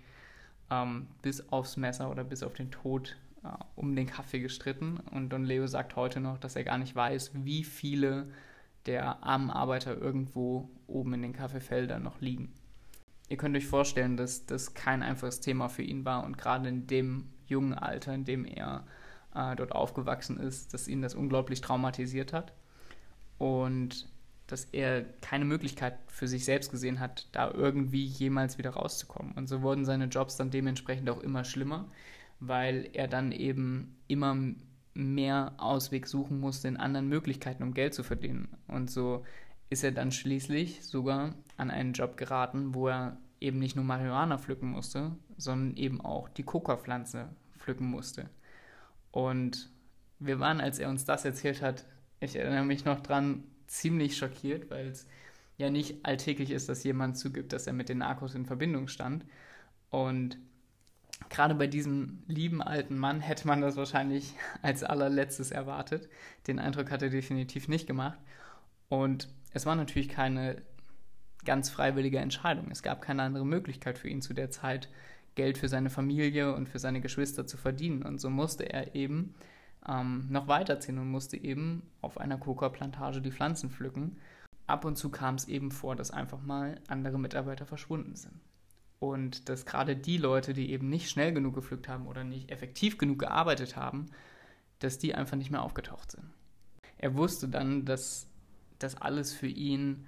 ähm, 0.72 1.08
bis 1.22 1.52
aufs 1.52 1.78
Messer 1.78 2.10
oder 2.10 2.24
bis 2.24 2.42
auf 2.42 2.54
den 2.54 2.72
Tod 2.72 3.18
äh, 3.44 3.50
um 3.76 3.96
den 3.96 4.08
Kaffee 4.08 4.40
gestritten. 4.40 4.98
Und 5.12 5.30
Don 5.30 5.44
Leo 5.44 5.68
sagt 5.68 5.96
heute 5.96 6.20
noch, 6.20 6.38
dass 6.38 6.56
er 6.56 6.64
gar 6.64 6.78
nicht 6.78 6.96
weiß, 6.96 7.32
wie 7.44 7.64
viele 7.64 8.28
der 8.88 9.24
armen 9.24 9.52
Arbeiter 9.52 9.96
irgendwo 9.96 10.70
oben 10.88 11.14
in 11.14 11.22
den 11.22 11.34
Kaffeefeldern 11.34 12.02
noch 12.02 12.22
liegen. 12.22 12.52
Ihr 13.30 13.38
könnt 13.38 13.56
euch 13.56 13.68
vorstellen, 13.68 14.18
dass 14.18 14.46
das 14.46 14.74
kein 14.74 15.04
einfaches 15.04 15.40
Thema 15.40 15.70
für 15.70 15.84
ihn 15.84 16.04
war 16.04 16.24
und 16.26 16.38
gerade 16.38 16.68
in 16.68 16.88
dem 16.88 17.30
jungen 17.46 17.74
Alter, 17.74 18.14
in 18.14 18.26
dem 18.26 18.46
er 18.46 18.86
äh, 19.36 19.56
dort 19.56 19.72
aufgewachsen 19.72 20.38
ist, 20.38 20.74
dass 20.74 20.88
ihn 20.88 21.02
das 21.02 21.16
unglaublich 21.16 21.62
traumatisiert 21.62 22.34
hat 22.34 22.54
und 23.38 24.11
dass 24.52 24.66
er 24.66 25.04
keine 25.22 25.46
Möglichkeit 25.46 25.98
für 26.08 26.28
sich 26.28 26.44
selbst 26.44 26.72
gesehen 26.72 27.00
hat, 27.00 27.28
da 27.32 27.50
irgendwie 27.52 28.04
jemals 28.04 28.58
wieder 28.58 28.72
rauszukommen. 28.72 29.32
Und 29.34 29.48
so 29.48 29.62
wurden 29.62 29.86
seine 29.86 30.06
Jobs 30.06 30.36
dann 30.36 30.52
dementsprechend 30.52 31.10
auch 31.10 31.22
immer 31.22 31.46
schlimmer, 31.46 31.90
weil 32.42 32.90
er 32.94 33.08
dann 33.08 33.32
eben 33.32 33.96
immer 34.08 34.36
mehr 34.94 35.54
Ausweg 35.58 36.06
suchen 36.06 36.40
musste 36.40 36.68
in 36.68 36.76
anderen 36.76 37.08
Möglichkeiten, 37.08 37.64
um 37.64 37.74
Geld 37.74 37.94
zu 37.94 38.04
verdienen. 38.04 38.50
Und 38.68 38.92
so 38.92 39.24
ist 39.70 39.86
er 39.86 39.94
dann 39.94 40.12
schließlich 40.12 40.86
sogar 40.86 41.34
an 41.56 41.72
einen 41.72 41.94
Job 41.94 42.18
geraten, 42.18 42.76
wo 42.76 42.90
er 42.90 43.18
eben 43.40 43.58
nicht 43.58 43.78
nur 43.78 43.86
Marihuana 43.86 44.38
pflücken 44.38 44.70
musste, 44.70 45.12
sondern 45.38 45.78
eben 45.78 46.02
auch 46.02 46.28
die 46.28 46.44
Coca-Pflanze 46.44 47.30
pflücken 47.58 47.88
musste. 47.88 48.30
Und 49.12 49.70
wir 50.20 50.42
waren, 50.42 50.60
als 50.60 50.78
er 50.78 50.90
uns 50.90 51.06
das 51.06 51.24
erzählt 51.24 51.62
hat, 51.62 51.86
ich 52.20 52.36
erinnere 52.36 52.66
mich 52.66 52.84
noch 52.84 53.00
dran, 53.00 53.44
ziemlich 53.72 54.18
schockiert, 54.18 54.70
weil 54.70 54.88
es 54.88 55.08
ja 55.58 55.70
nicht 55.70 56.06
alltäglich 56.06 56.52
ist, 56.52 56.68
dass 56.70 56.84
jemand 56.84 57.18
zugibt, 57.18 57.54
dass 57.54 57.68
er 57.68 57.74
mit 57.74 57.90
den 57.90 58.00
Narcos 58.00 58.36
in 58.36 58.46
Verbindung 58.46 58.88
stand. 58.88 59.26
Und 59.90 60.38
gerade 61.30 61.56
bei 61.56 61.68
diesem 61.68 62.24
lieben 62.28 62.62
alten 62.62 62.98
Mann 62.98 63.22
hätte 63.22 63.48
man 63.48 63.62
das 63.62 63.78
wahrscheinlich 63.78 64.34
als 64.62 64.84
allerletztes 64.84 65.52
erwartet. 65.52 66.10
Den 66.48 66.60
Eindruck 66.60 66.92
hat 66.92 67.02
er 67.02 67.10
definitiv 67.10 67.68
nicht 67.68 67.88
gemacht. 67.88 68.20
Und 68.90 69.30
es 69.54 69.66
war 69.66 69.76
natürlich 69.76 70.10
keine 70.10 70.62
ganz 71.46 71.70
freiwillige 71.70 72.20
Entscheidung. 72.20 72.70
Es 72.72 72.84
gab 72.84 73.02
keine 73.02 73.24
andere 73.24 73.46
Möglichkeit 73.46 73.98
für 73.98 74.10
ihn 74.10 74.22
zu 74.22 74.34
der 74.34 74.52
Zeit, 74.52 74.90
Geld 75.36 75.58
für 75.58 75.70
seine 75.70 75.90
Familie 75.90 76.54
und 76.54 76.68
für 76.68 76.80
seine 76.80 77.00
Geschwister 77.00 77.48
zu 77.48 77.56
verdienen. 77.56 78.04
Und 78.04 78.20
so 78.20 78.30
musste 78.30 78.70
er 78.70 78.96
eben 78.96 79.34
ähm, 79.88 80.28
noch 80.30 80.48
weiterziehen 80.48 80.98
und 80.98 81.10
musste 81.10 81.38
eben 81.38 81.84
auf 82.02 82.20
einer 82.20 82.38
Coca-Plantage 82.38 83.22
die 83.22 83.32
Pflanzen 83.32 83.70
pflücken. 83.70 84.18
Ab 84.68 84.86
und 84.86 84.96
zu 84.96 85.10
kam 85.10 85.36
es 85.36 85.48
eben 85.48 85.72
vor, 85.72 85.96
dass 85.96 86.12
einfach 86.12 86.42
mal 86.42 86.80
andere 86.88 87.20
Mitarbeiter 87.20 87.66
verschwunden 87.66 88.16
sind. 88.16 88.40
Und 89.00 89.50
dass 89.50 89.66
gerade 89.66 89.96
die 89.96 90.18
Leute, 90.18 90.54
die 90.54 90.72
eben 90.72 90.88
nicht 90.88 91.10
schnell 91.10 91.34
genug 91.34 91.56
gepflückt 91.56 91.88
haben 91.88 92.06
oder 92.06 92.24
nicht 92.24 92.52
effektiv 92.52 92.98
genug 92.98 93.20
gearbeitet 93.20 93.76
haben, 93.76 94.06
dass 94.80 95.00
die 95.00 95.16
einfach 95.16 95.38
nicht 95.38 95.52
mehr 95.52 95.64
aufgetaucht 95.64 96.12
sind. 96.12 96.26
Er 96.98 97.16
wusste 97.16 97.50
dann, 97.50 97.86
dass 97.86 98.28
das 98.78 98.96
alles 98.98 99.34
für 99.34 99.48
ihn 99.48 100.06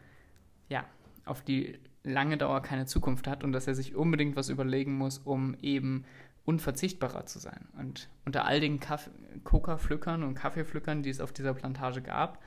ja, 0.69 0.85
auf 1.25 1.41
die 1.41 1.79
lange 2.03 2.37
Dauer 2.37 2.61
keine 2.61 2.85
Zukunft 2.85 3.27
hat 3.27 3.43
und 3.43 3.51
dass 3.51 3.67
er 3.67 3.75
sich 3.75 3.95
unbedingt 3.95 4.35
was 4.35 4.49
überlegen 4.49 4.95
muss, 4.97 5.17
um 5.19 5.55
eben 5.61 6.05
unverzichtbarer 6.45 7.25
zu 7.25 7.39
sein. 7.39 7.67
Und 7.77 8.09
unter 8.25 8.45
all 8.45 8.59
den 8.59 8.79
Coca-Pflückern 9.43 10.23
und 10.23 10.35
Kaffeepflückern, 10.35 11.03
die 11.03 11.09
es 11.09 11.21
auf 11.21 11.31
dieser 11.31 11.53
Plantage 11.53 12.01
gab, 12.01 12.39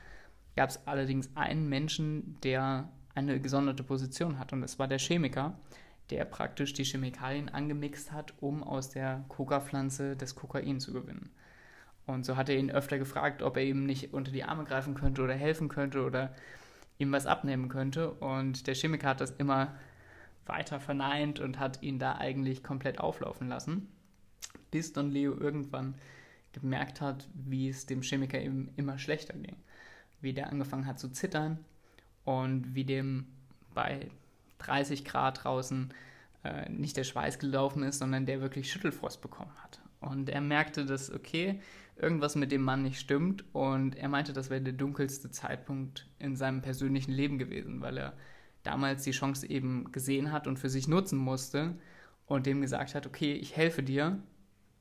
gab 0.55 0.71
es 0.71 0.87
allerdings 0.87 1.31
einen 1.35 1.69
Menschen, 1.69 2.39
der 2.43 2.89
eine 3.15 3.41
gesonderte 3.41 3.83
Position 3.83 4.39
hat. 4.39 4.53
Und 4.53 4.61
das 4.61 4.79
war 4.79 4.89
der 4.89 4.99
Chemiker, 4.99 5.59
der 6.11 6.25
praktisch 6.25 6.73
die 6.73 6.85
Chemikalien 6.85 7.49
angemixt 7.49 8.13
hat, 8.13 8.35
um 8.41 8.63
aus 8.63 8.91
der 8.91 9.25
Coca-Pflanze 9.29 10.17
das 10.17 10.35
Kokain 10.35 10.79
zu 10.79 10.93
gewinnen. 10.93 11.31
Und 12.07 12.25
so 12.25 12.37
hat 12.37 12.49
er 12.49 12.57
ihn 12.57 12.71
öfter 12.71 12.99
gefragt, 12.99 13.43
ob 13.43 13.57
er 13.57 13.65
ihm 13.65 13.85
nicht 13.85 14.13
unter 14.13 14.31
die 14.31 14.45
Arme 14.45 14.65
greifen 14.65 14.95
könnte 14.95 15.23
oder 15.23 15.35
helfen 15.35 15.69
könnte 15.69 16.05
oder 16.05 16.35
ihm 16.99 17.11
was 17.11 17.27
abnehmen 17.27 17.69
könnte. 17.69 18.13
Und 18.13 18.67
der 18.67 18.75
Chemiker 18.75 19.09
hat 19.09 19.21
das 19.21 19.33
immer 19.33 19.75
weiter 20.47 20.81
verneint 20.81 21.41
und 21.41 21.59
hat 21.59 21.83
ihn 21.83 21.99
da 21.99 22.17
eigentlich 22.17 22.63
komplett 22.63 22.99
auflaufen 22.99 23.49
lassen, 23.49 23.89
bis 24.71 24.93
Don 24.93 25.11
Leo 25.11 25.37
irgendwann 25.37 25.95
gemerkt 26.53 27.01
hat, 27.01 27.29
wie 27.35 27.69
es 27.69 27.87
dem 27.87 28.03
Chemiker 28.03 28.41
eben 28.41 28.71
immer 28.77 28.99
schlechter 28.99 29.35
ging. 29.35 29.57
wie 30.23 30.33
der 30.33 30.51
angefangen 30.51 30.87
hat 30.87 30.99
zu 30.99 31.11
zittern 31.11 31.59
und 32.25 32.75
wie 32.75 32.85
dem 32.85 33.27
bei 33.75 34.09
30 34.59 35.05
Grad 35.05 35.45
draußen 35.45 35.93
äh, 36.43 36.69
nicht 36.71 36.97
der 36.97 37.05
Schweiß 37.05 37.39
gelaufen 37.39 37.83
ist, 37.83 37.99
sondern 37.99 38.25
der 38.25 38.41
wirklich 38.41 38.73
Schüttelfrost 38.73 39.21
bekommen 39.21 39.53
hat. 39.63 39.81
Und 40.01 40.31
er 40.31 40.41
merkte, 40.41 40.87
dass, 40.87 41.13
okay, 41.13 41.61
irgendwas 41.97 42.35
mit 42.35 42.53
dem 42.53 42.63
Mann 42.63 42.83
nicht 42.83 42.99
stimmt 43.01 43.45
und 43.55 43.97
er 43.97 44.09
meinte, 44.09 44.33
das 44.33 44.51
wäre 44.51 44.61
der 44.61 44.73
dunkelste 44.73 45.31
Zeitpunkt 45.31 46.07
in 46.19 46.37
seinem 46.37 46.63
persönlichen 46.63 47.13
Leben 47.13 47.39
gewesen, 47.39 47.81
weil 47.81 47.99
er 47.99 48.13
damals 48.67 49.05
die 49.05 49.13
Chance 49.13 49.49
eben 49.49 49.93
gesehen 49.93 50.33
hat 50.33 50.47
und 50.47 50.59
für 50.59 50.69
sich 50.69 50.89
nutzen 50.89 51.19
musste 51.19 51.75
und 52.27 52.47
dem 52.47 52.61
gesagt 52.61 52.95
hat, 52.95 53.07
okay, 53.07 53.35
ich 53.35 53.57
helfe 53.57 53.83
dir, 53.83 54.19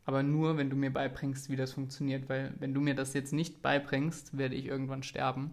aber 0.06 0.22
nur, 0.22 0.58
wenn 0.58 0.70
du 0.70 0.76
mir 0.76 0.92
beibringst, 0.92 1.50
wie 1.50 1.56
das 1.56 1.74
funktioniert, 1.74 2.30
weil 2.30 2.54
wenn 2.60 2.74
du 2.74 2.82
mir 2.82 2.96
das 2.96 3.14
jetzt 3.14 3.34
nicht 3.34 3.62
beibringst, 3.62 4.38
werde 4.38 4.56
ich 4.56 4.66
irgendwann 4.66 5.04
sterben. 5.04 5.52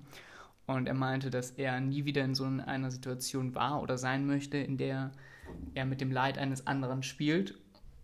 Und 0.66 0.86
er 0.86 0.94
meinte, 0.94 1.30
dass 1.30 1.50
er 1.52 1.80
nie 1.80 2.04
wieder 2.04 2.22
in 2.24 2.34
so 2.34 2.44
einer 2.44 2.90
Situation 2.90 3.54
war 3.54 3.82
oder 3.82 3.98
sein 3.98 4.26
möchte, 4.26 4.58
in 4.58 4.76
der 4.76 5.10
er 5.74 5.86
mit 5.86 6.00
dem 6.00 6.12
Leid 6.12 6.38
eines 6.38 6.66
anderen 6.66 7.02
spielt 7.02 7.58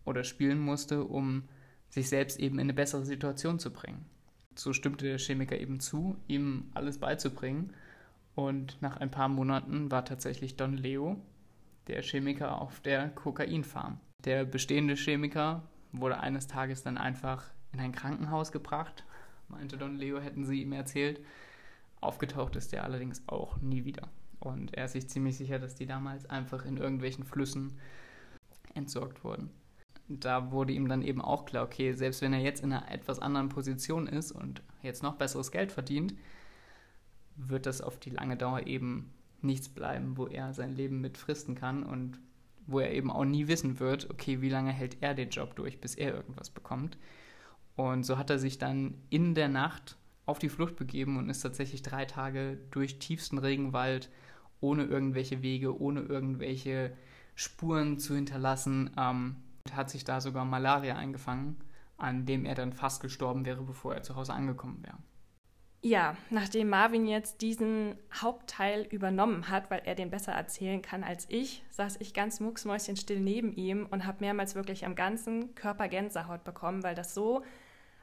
oder 0.04 0.24
spielen 0.24 0.58
musste, 0.58 1.04
um 1.04 1.44
sich 1.90 2.08
selbst 2.08 2.40
eben 2.40 2.56
in 2.56 2.62
eine 2.62 2.74
bessere 2.74 3.04
Situation 3.04 3.58
zu 3.58 3.70
bringen. 3.70 4.06
So 4.54 4.72
stimmte 4.72 5.04
der 5.04 5.18
Chemiker 5.18 5.58
eben 5.58 5.80
zu, 5.80 6.16
ihm 6.26 6.64
alles 6.74 6.98
beizubringen. 6.98 7.74
Und 8.38 8.80
nach 8.80 8.98
ein 8.98 9.10
paar 9.10 9.28
Monaten 9.28 9.90
war 9.90 10.04
tatsächlich 10.04 10.54
Don 10.54 10.76
Leo, 10.76 11.16
der 11.88 12.02
Chemiker 12.02 12.62
auf 12.62 12.78
der 12.78 13.08
Kokainfarm. 13.08 13.98
Der 14.24 14.44
bestehende 14.44 14.94
Chemiker 14.94 15.64
wurde 15.90 16.20
eines 16.20 16.46
Tages 16.46 16.84
dann 16.84 16.98
einfach 16.98 17.50
in 17.72 17.80
ein 17.80 17.90
Krankenhaus 17.90 18.52
gebracht, 18.52 19.04
meinte 19.48 19.76
Don 19.76 19.96
Leo, 19.96 20.20
hätten 20.20 20.44
sie 20.44 20.62
ihm 20.62 20.70
erzählt. 20.70 21.20
Aufgetaucht 22.00 22.54
ist 22.54 22.72
er 22.72 22.84
allerdings 22.84 23.24
auch 23.26 23.60
nie 23.60 23.84
wieder. 23.84 24.06
Und 24.38 24.72
er 24.72 24.84
ist 24.84 24.92
sich 24.92 25.08
ziemlich 25.08 25.36
sicher, 25.36 25.58
dass 25.58 25.74
die 25.74 25.86
damals 25.86 26.24
einfach 26.30 26.64
in 26.64 26.76
irgendwelchen 26.76 27.24
Flüssen 27.24 27.76
entsorgt 28.72 29.24
wurden. 29.24 29.50
Da 30.06 30.52
wurde 30.52 30.74
ihm 30.74 30.88
dann 30.88 31.02
eben 31.02 31.22
auch 31.22 31.44
klar, 31.44 31.64
okay, 31.64 31.92
selbst 31.92 32.22
wenn 32.22 32.32
er 32.32 32.38
jetzt 32.38 32.62
in 32.62 32.72
einer 32.72 32.88
etwas 32.88 33.18
anderen 33.18 33.48
Position 33.48 34.06
ist 34.06 34.30
und 34.30 34.62
jetzt 34.80 35.02
noch 35.02 35.16
besseres 35.16 35.50
Geld 35.50 35.72
verdient, 35.72 36.14
wird 37.38 37.66
das 37.66 37.80
auf 37.80 37.98
die 37.98 38.10
lange 38.10 38.36
Dauer 38.36 38.66
eben 38.66 39.12
nichts 39.40 39.68
bleiben, 39.68 40.16
wo 40.16 40.26
er 40.26 40.52
sein 40.52 40.74
Leben 40.74 41.00
mit 41.00 41.16
fristen 41.16 41.54
kann 41.54 41.82
und 41.84 42.18
wo 42.66 42.80
er 42.80 42.92
eben 42.92 43.10
auch 43.10 43.24
nie 43.24 43.48
wissen 43.48 43.80
wird, 43.80 44.10
okay, 44.10 44.42
wie 44.42 44.50
lange 44.50 44.72
hält 44.72 44.98
er 45.00 45.14
den 45.14 45.30
Job 45.30 45.56
durch, 45.56 45.80
bis 45.80 45.94
er 45.94 46.14
irgendwas 46.14 46.50
bekommt. 46.50 46.98
Und 47.76 48.04
so 48.04 48.18
hat 48.18 48.28
er 48.28 48.38
sich 48.38 48.58
dann 48.58 48.94
in 49.08 49.34
der 49.34 49.48
Nacht 49.48 49.96
auf 50.26 50.38
die 50.38 50.50
Flucht 50.50 50.76
begeben 50.76 51.16
und 51.16 51.30
ist 51.30 51.40
tatsächlich 51.40 51.82
drei 51.82 52.04
Tage 52.04 52.58
durch 52.70 52.98
tiefsten 52.98 53.38
Regenwald 53.38 54.10
ohne 54.60 54.84
irgendwelche 54.84 55.40
Wege, 55.42 55.80
ohne 55.80 56.00
irgendwelche 56.00 56.92
Spuren 57.34 57.98
zu 57.98 58.14
hinterlassen, 58.14 58.90
ähm, 58.98 59.36
hat 59.72 59.90
sich 59.90 60.04
da 60.04 60.20
sogar 60.20 60.44
Malaria 60.44 60.96
eingefangen, 60.96 61.56
an 61.96 62.26
dem 62.26 62.44
er 62.44 62.54
dann 62.54 62.72
fast 62.72 63.00
gestorben 63.00 63.46
wäre, 63.46 63.62
bevor 63.62 63.94
er 63.94 64.02
zu 64.02 64.16
Hause 64.16 64.34
angekommen 64.34 64.82
wäre. 64.82 64.98
Ja, 65.80 66.16
nachdem 66.30 66.70
Marvin 66.70 67.06
jetzt 67.06 67.40
diesen 67.40 67.96
Hauptteil 68.12 68.86
übernommen 68.90 69.48
hat, 69.48 69.70
weil 69.70 69.82
er 69.84 69.94
den 69.94 70.10
besser 70.10 70.32
erzählen 70.32 70.82
kann 70.82 71.04
als 71.04 71.26
ich, 71.28 71.62
saß 71.70 71.98
ich 72.00 72.14
ganz 72.14 72.40
mucksmäuschenstill 72.40 73.20
neben 73.20 73.52
ihm 73.52 73.86
und 73.88 74.04
habe 74.04 74.18
mehrmals 74.20 74.56
wirklich 74.56 74.84
am 74.84 74.96
ganzen 74.96 75.54
Körper 75.54 75.86
Gänsehaut 75.86 76.42
bekommen, 76.42 76.82
weil 76.82 76.96
das 76.96 77.14
so 77.14 77.44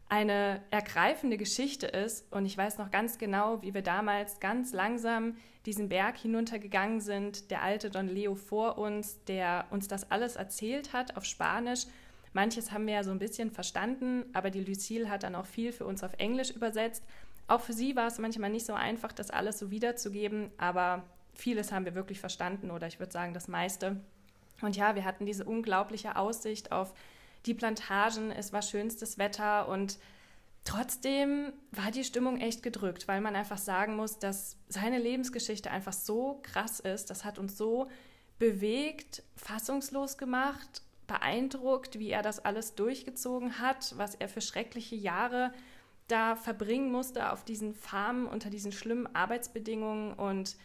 eine 0.08 0.62
ergreifende 0.72 1.36
Geschichte 1.36 1.88
ist. 1.88 2.32
Und 2.32 2.46
ich 2.46 2.58
weiß 2.58 2.78
noch 2.78 2.92
ganz 2.92 3.18
genau, 3.18 3.62
wie 3.62 3.74
wir 3.74 3.82
damals 3.82 4.40
ganz 4.40 4.72
langsam 4.72 5.36
diesen 5.66 5.90
Berg 5.90 6.16
hinuntergegangen 6.18 7.02
sind. 7.02 7.52
Der 7.52 7.62
alte 7.62 7.90
Don 7.90 8.08
Leo 8.08 8.36
vor 8.36 8.78
uns, 8.78 9.22
der 9.26 9.66
uns 9.72 9.90
das 9.90 10.12
alles 10.12 10.38
erzählt 10.38 10.94
hat 10.94 11.18
auf 11.18 11.26
Spanisch. 11.26 11.88
Manches 12.34 12.72
haben 12.72 12.86
wir 12.86 12.96
ja 12.96 13.04
so 13.04 13.12
ein 13.12 13.20
bisschen 13.20 13.50
verstanden, 13.50 14.26
aber 14.34 14.50
die 14.50 14.64
Lucille 14.64 15.10
hat 15.10 15.24
dann 15.24 15.36
auch 15.36 15.46
viel 15.46 15.72
für 15.72 15.86
uns 15.86 16.04
auf 16.04 16.14
Englisch 16.18 16.52
übersetzt. 16.52 17.04
Auch 17.48 17.62
für 17.62 17.74
sie 17.74 17.96
war 17.96 18.08
es 18.08 18.18
manchmal 18.18 18.50
nicht 18.50 18.66
so 18.66 18.74
einfach, 18.74 19.12
das 19.12 19.30
alles 19.30 19.60
so 19.60 19.70
wiederzugeben, 19.70 20.50
aber 20.58 21.04
vieles 21.34 21.72
haben 21.72 21.86
wir 21.86 21.96
wirklich 21.96 22.20
verstanden 22.20 22.72
oder 22.72 22.88
ich 22.88 23.00
würde 23.00 23.12
sagen 23.12 23.34
das 23.34 23.48
meiste. 23.48 24.00
Und 24.62 24.76
ja, 24.76 24.96
wir 24.96 25.06
hatten 25.06 25.26
diese 25.26 25.46
unglaubliche 25.46 26.16
Aussicht 26.16 26.72
auf 26.72 26.94
die 27.46 27.54
Plantagen, 27.54 28.32
es 28.32 28.54
war 28.54 28.62
schönstes 28.62 29.18
Wetter 29.18 29.68
und 29.68 30.00
trotzdem 30.64 31.54
war 31.72 31.92
die 31.92 32.04
Stimmung 32.04 32.40
echt 32.40 32.64
gedrückt, 32.64 33.08
weil 33.08 33.22
man 33.22 33.36
einfach 33.36 33.60
sagen 33.60 33.96
muss, 33.96 34.18
dass 34.18 34.58
seine 34.68 34.98
Lebensgeschichte 34.98 35.70
einfach 35.70 35.94
so 35.94 36.40
krass 36.42 36.80
ist. 36.80 37.10
Das 37.10 37.24
hat 37.24 37.38
uns 37.38 37.58
so 37.58 37.90
bewegt, 38.40 39.22
fassungslos 39.36 40.18
gemacht, 40.18 40.82
beeindruckt, 41.06 42.00
wie 42.00 42.10
er 42.10 42.24
das 42.24 42.44
alles 42.44 42.74
durchgezogen 42.74 43.60
hat, 43.60 43.94
was 43.98 44.16
er 44.16 44.28
für 44.28 44.42
schreckliche 44.42 44.96
Jahre 44.96 45.54
da 46.08 46.36
verbringen 46.36 46.92
musste 46.92 47.32
auf 47.32 47.44
diesen 47.44 47.74
Farmen 47.74 48.28
unter 48.28 48.50
diesen 48.50 48.72
schlimmen 48.72 49.14
Arbeitsbedingungen 49.16 50.14
und 50.14 50.56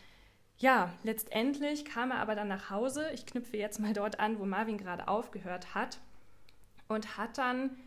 ja, 0.59 0.93
letztendlich 1.03 1.87
kam 1.87 2.11
er 2.11 2.19
aber 2.19 2.35
dann 2.35 2.49
nach 2.49 2.69
Hause. 2.69 3.11
Ich 3.15 3.25
knüpfe 3.25 3.57
jetzt 3.57 3.81
mal 3.81 3.95
dort 3.95 4.21
an, 4.21 4.39
wo 4.39 4.45
Marvin 4.45 4.77
gerade 4.77 5.09
aufgehört 5.09 5.75
hat 5.75 5.99
und 6.87 7.17
hat 7.17 7.39
dann 7.39 7.79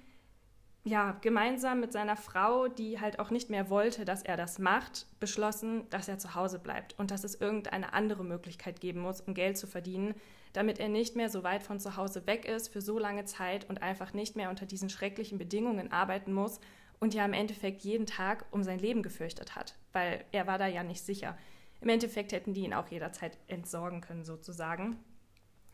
ja 0.83 1.11
gemeinsam 1.21 1.79
mit 1.79 1.93
seiner 1.93 2.15
Frau, 2.17 2.67
die 2.67 2.99
halt 2.99 3.19
auch 3.19 3.29
nicht 3.29 3.51
mehr 3.51 3.69
wollte, 3.69 4.05
dass 4.05 4.23
er 4.23 4.37
das 4.37 4.57
macht, 4.57 5.05
beschlossen, 5.19 5.87
dass 5.91 6.07
er 6.07 6.17
zu 6.17 6.33
Hause 6.33 6.57
bleibt 6.57 6.97
und 6.97 7.11
dass 7.11 7.23
es 7.23 7.35
irgendeine 7.35 7.93
andere 7.93 8.23
Möglichkeit 8.23 8.81
geben 8.81 9.01
muss, 9.01 9.21
um 9.21 9.35
Geld 9.35 9.57
zu 9.57 9.67
verdienen, 9.67 10.15
damit 10.51 10.79
er 10.79 10.89
nicht 10.89 11.15
mehr 11.15 11.29
so 11.29 11.43
weit 11.43 11.61
von 11.61 11.79
zu 11.79 11.95
Hause 11.95 12.25
weg 12.25 12.45
ist 12.45 12.69
für 12.69 12.81
so 12.81 12.97
lange 12.97 13.25
Zeit 13.25 13.69
und 13.69 13.83
einfach 13.83 14.13
nicht 14.13 14.35
mehr 14.35 14.49
unter 14.49 14.65
diesen 14.65 14.89
schrecklichen 14.89 15.37
Bedingungen 15.37 15.91
arbeiten 15.91 16.33
muss 16.33 16.59
und 17.03 17.13
ja 17.13 17.25
im 17.25 17.33
Endeffekt 17.33 17.81
jeden 17.81 18.05
Tag 18.05 18.45
um 18.51 18.63
sein 18.63 18.79
Leben 18.79 19.03
gefürchtet 19.03 19.57
hat, 19.57 19.75
weil 19.91 20.23
er 20.31 20.47
war 20.47 20.57
da 20.57 20.67
ja 20.67 20.83
nicht 20.83 21.03
sicher. 21.05 21.37
Im 21.81 21.89
Endeffekt 21.89 22.31
hätten 22.31 22.53
die 22.53 22.63
ihn 22.63 22.73
auch 22.73 22.87
jederzeit 22.87 23.37
entsorgen 23.47 23.99
können 23.99 24.23
sozusagen. 24.23 24.95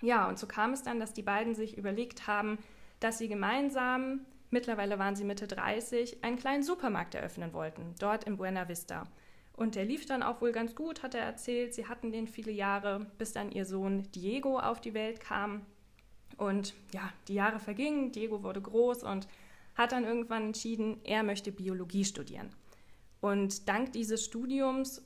Ja, 0.01 0.27
und 0.27 0.39
so 0.39 0.47
kam 0.47 0.73
es 0.73 0.81
dann, 0.81 0.99
dass 0.99 1.13
die 1.13 1.21
beiden 1.21 1.53
sich 1.53 1.77
überlegt 1.77 2.25
haben, 2.25 2.57
dass 2.99 3.19
sie 3.19 3.27
gemeinsam, 3.27 4.21
mittlerweile 4.49 4.97
waren 4.97 5.15
sie 5.15 5.23
Mitte 5.23 5.45
30, 5.45 6.23
einen 6.23 6.39
kleinen 6.39 6.63
Supermarkt 6.63 7.13
eröffnen 7.13 7.53
wollten, 7.53 7.93
dort 7.99 8.23
in 8.23 8.37
Buena 8.37 8.67
Vista. 8.67 9.03
Und 9.53 9.75
der 9.75 9.85
lief 9.85 10.07
dann 10.07 10.23
auch 10.23 10.41
wohl 10.41 10.51
ganz 10.51 10.73
gut, 10.73 11.03
hat 11.03 11.13
er 11.13 11.21
erzählt. 11.21 11.75
Sie 11.75 11.85
hatten 11.85 12.11
den 12.11 12.25
viele 12.25 12.51
Jahre, 12.51 13.05
bis 13.19 13.33
dann 13.33 13.51
ihr 13.51 13.65
Sohn 13.65 14.09
Diego 14.15 14.57
auf 14.57 14.81
die 14.81 14.95
Welt 14.95 15.19
kam. 15.19 15.67
Und 16.37 16.73
ja, 16.91 17.13
die 17.27 17.35
Jahre 17.35 17.59
vergingen, 17.59 18.11
Diego 18.11 18.41
wurde 18.41 18.61
groß 18.61 19.03
und 19.03 19.27
hat 19.79 19.93
dann 19.93 20.03
irgendwann 20.03 20.47
entschieden, 20.47 20.99
er 21.05 21.23
möchte 21.23 21.53
Biologie 21.53 22.03
studieren. 22.03 22.49
Und 23.21 23.69
dank 23.69 23.93
dieses 23.93 24.25
Studiums 24.25 25.01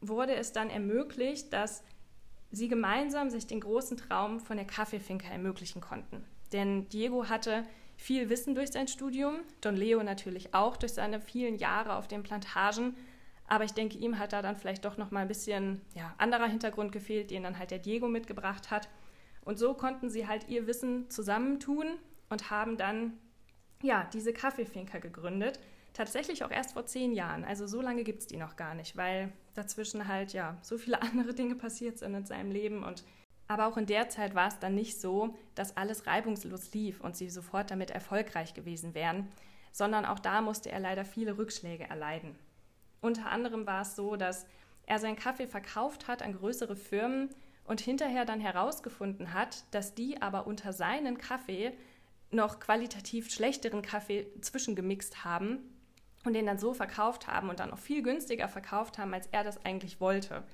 wurde 0.00 0.34
es 0.34 0.52
dann 0.52 0.70
ermöglicht, 0.70 1.52
dass 1.52 1.84
sie 2.50 2.66
gemeinsam 2.66 3.30
sich 3.30 3.46
den 3.46 3.60
großen 3.60 3.96
Traum 3.96 4.40
von 4.40 4.56
der 4.56 4.66
Kaffeefinke 4.66 5.28
ermöglichen 5.28 5.80
konnten. 5.80 6.24
Denn 6.52 6.88
Diego 6.88 7.28
hatte 7.28 7.64
viel 7.96 8.28
Wissen 8.28 8.56
durch 8.56 8.72
sein 8.72 8.88
Studium, 8.88 9.36
Don 9.60 9.76
Leo 9.76 10.02
natürlich 10.02 10.52
auch 10.52 10.76
durch 10.76 10.94
seine 10.94 11.20
vielen 11.20 11.56
Jahre 11.56 11.94
auf 11.94 12.08
den 12.08 12.24
Plantagen. 12.24 12.96
Aber 13.46 13.62
ich 13.62 13.72
denke, 13.72 13.98
ihm 13.98 14.18
hat 14.18 14.32
da 14.32 14.42
dann 14.42 14.56
vielleicht 14.56 14.84
doch 14.84 14.96
noch 14.96 15.12
mal 15.12 15.20
ein 15.20 15.28
bisschen 15.28 15.80
ja, 15.94 16.12
anderer 16.18 16.48
Hintergrund 16.48 16.90
gefehlt, 16.90 17.30
den 17.30 17.44
dann 17.44 17.56
halt 17.56 17.70
der 17.70 17.78
Diego 17.78 18.08
mitgebracht 18.08 18.72
hat. 18.72 18.88
Und 19.44 19.60
so 19.60 19.74
konnten 19.74 20.10
sie 20.10 20.26
halt 20.26 20.48
ihr 20.48 20.66
Wissen 20.66 21.08
zusammentun 21.08 21.86
und 22.28 22.50
haben 22.50 22.76
dann 22.76 23.18
ja 23.82 24.08
diese 24.12 24.32
Kaffeefinker 24.32 25.00
gegründet. 25.00 25.58
Tatsächlich 25.92 26.42
auch 26.44 26.50
erst 26.50 26.72
vor 26.72 26.86
zehn 26.86 27.12
Jahren. 27.12 27.44
Also 27.44 27.66
so 27.66 27.82
lange 27.82 28.02
gibt 28.02 28.20
es 28.20 28.26
die 28.26 28.38
noch 28.38 28.56
gar 28.56 28.74
nicht, 28.74 28.96
weil 28.96 29.32
dazwischen 29.54 30.08
halt 30.08 30.32
ja 30.32 30.56
so 30.62 30.78
viele 30.78 31.02
andere 31.02 31.34
Dinge 31.34 31.54
passiert 31.54 31.98
sind 31.98 32.14
in 32.14 32.24
seinem 32.24 32.50
Leben 32.50 32.82
und 32.84 33.04
aber 33.48 33.66
auch 33.66 33.76
in 33.76 33.84
der 33.84 34.08
Zeit 34.08 34.34
war 34.34 34.48
es 34.48 34.58
dann 34.60 34.74
nicht 34.74 34.98
so, 34.98 35.36
dass 35.54 35.76
alles 35.76 36.06
reibungslos 36.06 36.72
lief 36.72 37.02
und 37.02 37.16
sie 37.16 37.28
sofort 37.28 37.70
damit 37.70 37.90
erfolgreich 37.90 38.54
gewesen 38.54 38.94
wären, 38.94 39.28
sondern 39.72 40.06
auch 40.06 40.18
da 40.18 40.40
musste 40.40 40.70
er 40.70 40.80
leider 40.80 41.04
viele 41.04 41.36
Rückschläge 41.36 41.84
erleiden. 41.84 42.34
Unter 43.02 43.30
anderem 43.30 43.66
war 43.66 43.82
es 43.82 43.94
so, 43.94 44.16
dass 44.16 44.46
er 44.86 44.98
seinen 44.98 45.16
Kaffee 45.16 45.46
verkauft 45.46 46.08
hat 46.08 46.22
an 46.22 46.34
größere 46.34 46.76
Firmen 46.76 47.28
und 47.64 47.80
hinterher 47.80 48.24
dann 48.24 48.40
herausgefunden 48.40 49.34
hat, 49.34 49.64
dass 49.70 49.94
die 49.94 50.22
aber 50.22 50.46
unter 50.46 50.72
seinen 50.72 51.18
Kaffee 51.18 51.72
noch 52.32 52.60
qualitativ 52.60 53.30
schlechteren 53.30 53.82
Kaffee 53.82 54.26
zwischengemixt 54.40 55.24
haben 55.24 55.58
und 56.24 56.34
den 56.34 56.46
dann 56.46 56.58
so 56.58 56.74
verkauft 56.74 57.26
haben 57.26 57.48
und 57.50 57.60
dann 57.60 57.70
noch 57.70 57.78
viel 57.78 58.02
günstiger 58.02 58.48
verkauft 58.48 58.98
haben, 58.98 59.12
als 59.12 59.28
er 59.32 59.44
das 59.44 59.64
eigentlich 59.64 60.00
wollte 60.00 60.44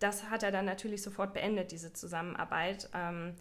das 0.00 0.30
hat 0.30 0.42
er 0.42 0.50
dann 0.50 0.64
natürlich 0.64 1.02
sofort 1.02 1.32
beendet, 1.32 1.70
diese 1.70 1.92
Zusammenarbeit. 1.92 2.88
Ähm, 2.94 3.34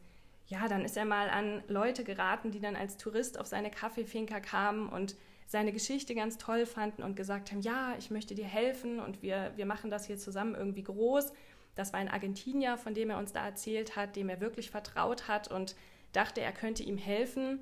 ja, 0.47 0.67
dann 0.67 0.83
ist 0.83 0.97
er 0.97 1.05
mal 1.05 1.29
an 1.29 1.63
Leute 1.67 2.03
geraten, 2.03 2.51
die 2.51 2.59
dann 2.59 2.75
als 2.75 2.97
Tourist 2.97 3.39
auf 3.39 3.47
seine 3.47 3.71
Kaffeefinker 3.71 4.41
kamen 4.41 4.89
und 4.89 5.15
seine 5.47 5.71
Geschichte 5.71 6.13
ganz 6.13 6.37
toll 6.37 6.65
fanden 6.65 7.01
und 7.01 7.15
gesagt 7.15 7.51
haben, 7.51 7.61
ja, 7.61 7.95
ich 7.97 8.11
möchte 8.11 8.35
dir 8.35 8.45
helfen 8.45 8.99
und 8.99 9.23
wir, 9.23 9.53
wir 9.55 9.65
machen 9.65 9.89
das 9.89 10.05
hier 10.05 10.17
zusammen 10.17 10.53
irgendwie 10.53 10.83
groß. 10.83 11.33
Das 11.75 11.93
war 11.93 11.99
ein 11.99 12.09
Argentinier, 12.09 12.77
von 12.77 12.93
dem 12.93 13.09
er 13.09 13.17
uns 13.17 13.31
da 13.31 13.45
erzählt 13.45 13.95
hat, 13.95 14.15
dem 14.15 14.27
er 14.27 14.41
wirklich 14.41 14.69
vertraut 14.69 15.27
hat 15.27 15.49
und 15.49 15.75
dachte, 16.11 16.41
er 16.41 16.51
könnte 16.51 16.83
ihm 16.83 16.97
helfen. 16.97 17.59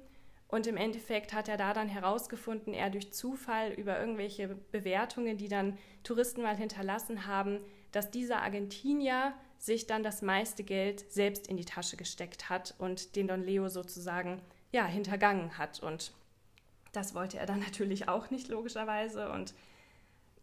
Und 0.47 0.65
im 0.65 0.77
Endeffekt 0.77 1.33
hat 1.33 1.49
er 1.49 1.57
da 1.57 1.73
dann 1.73 1.89
herausgefunden, 1.89 2.73
er 2.73 2.89
durch 2.89 3.11
Zufall 3.11 3.73
über 3.73 3.99
irgendwelche 3.99 4.47
Bewertungen, 4.71 5.37
die 5.37 5.49
dann 5.49 5.77
Touristen 6.03 6.41
mal 6.41 6.55
hinterlassen 6.55 7.27
haben, 7.27 7.59
dass 7.91 8.11
dieser 8.11 8.41
Argentinier 8.41 9.33
sich 9.57 9.87
dann 9.87 10.03
das 10.03 10.21
meiste 10.21 10.63
Geld 10.63 11.11
selbst 11.11 11.47
in 11.47 11.57
die 11.57 11.65
Tasche 11.65 11.97
gesteckt 11.97 12.49
hat 12.49 12.75
und 12.77 13.15
den 13.15 13.27
Don 13.27 13.43
Leo 13.43 13.67
sozusagen 13.67 14.41
ja 14.71 14.85
hintergangen 14.85 15.57
hat 15.57 15.81
und 15.81 16.11
das 16.91 17.15
wollte 17.15 17.37
er 17.37 17.45
dann 17.45 17.59
natürlich 17.67 18.07
auch 18.07 18.29
nicht 18.29 18.47
logischerweise 18.47 19.31
und 19.31 19.53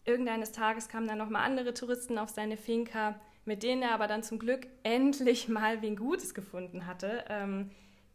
irgendeines 0.05 0.53
Tages 0.53 0.89
kamen 0.89 1.09
dann 1.09 1.19
noch 1.19 1.31
mal 1.31 1.45
andere 1.45 1.75
Touristen 1.75 2.19
auf 2.19 2.29
seine 2.29 2.57
Finca, 2.57 3.19
mit 3.45 3.63
denen 3.63 3.83
er 3.83 3.93
aber 3.93 4.07
dann 4.07 4.23
zum 4.23 4.39
Glück 4.39 4.67
endlich 4.83 5.49
mal 5.49 5.83
wen 5.83 5.97
Gutes 5.97 6.35
gefunden 6.35 6.87
hatte. 6.87 7.25
Ähm, 7.29 7.71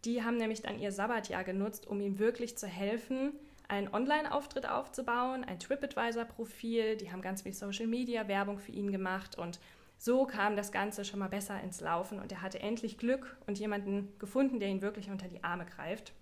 die 0.05 0.23
haben 0.23 0.37
nämlich 0.37 0.61
dann 0.61 0.79
ihr 0.79 0.91
Sabbatjahr 0.91 1.43
genutzt, 1.43 1.87
um 1.87 1.99
ihm 2.01 2.19
wirklich 2.19 2.57
zu 2.57 2.67
helfen, 2.67 3.33
einen 3.67 3.93
Online-Auftritt 3.93 4.67
aufzubauen, 4.67 5.43
ein 5.43 5.59
TripAdvisor-Profil. 5.59 6.97
Die 6.97 7.11
haben 7.11 7.21
ganz 7.21 7.43
viel 7.43 7.53
Social-Media-Werbung 7.53 8.59
für 8.59 8.71
ihn 8.71 8.91
gemacht 8.91 9.37
und 9.37 9.59
so 9.97 10.25
kam 10.25 10.55
das 10.55 10.71
Ganze 10.71 11.03
schon 11.03 11.19
mal 11.19 11.27
besser 11.27 11.61
ins 11.61 11.81
Laufen 11.81 12.19
und 12.19 12.31
er 12.31 12.41
hatte 12.41 12.61
endlich 12.61 12.97
Glück 12.97 13.37
und 13.47 13.59
jemanden 13.59 14.17
gefunden, 14.17 14.59
der 14.59 14.69
ihn 14.69 14.81
wirklich 14.81 15.09
unter 15.09 15.27
die 15.27 15.43
Arme 15.43 15.65
greift. 15.65 16.13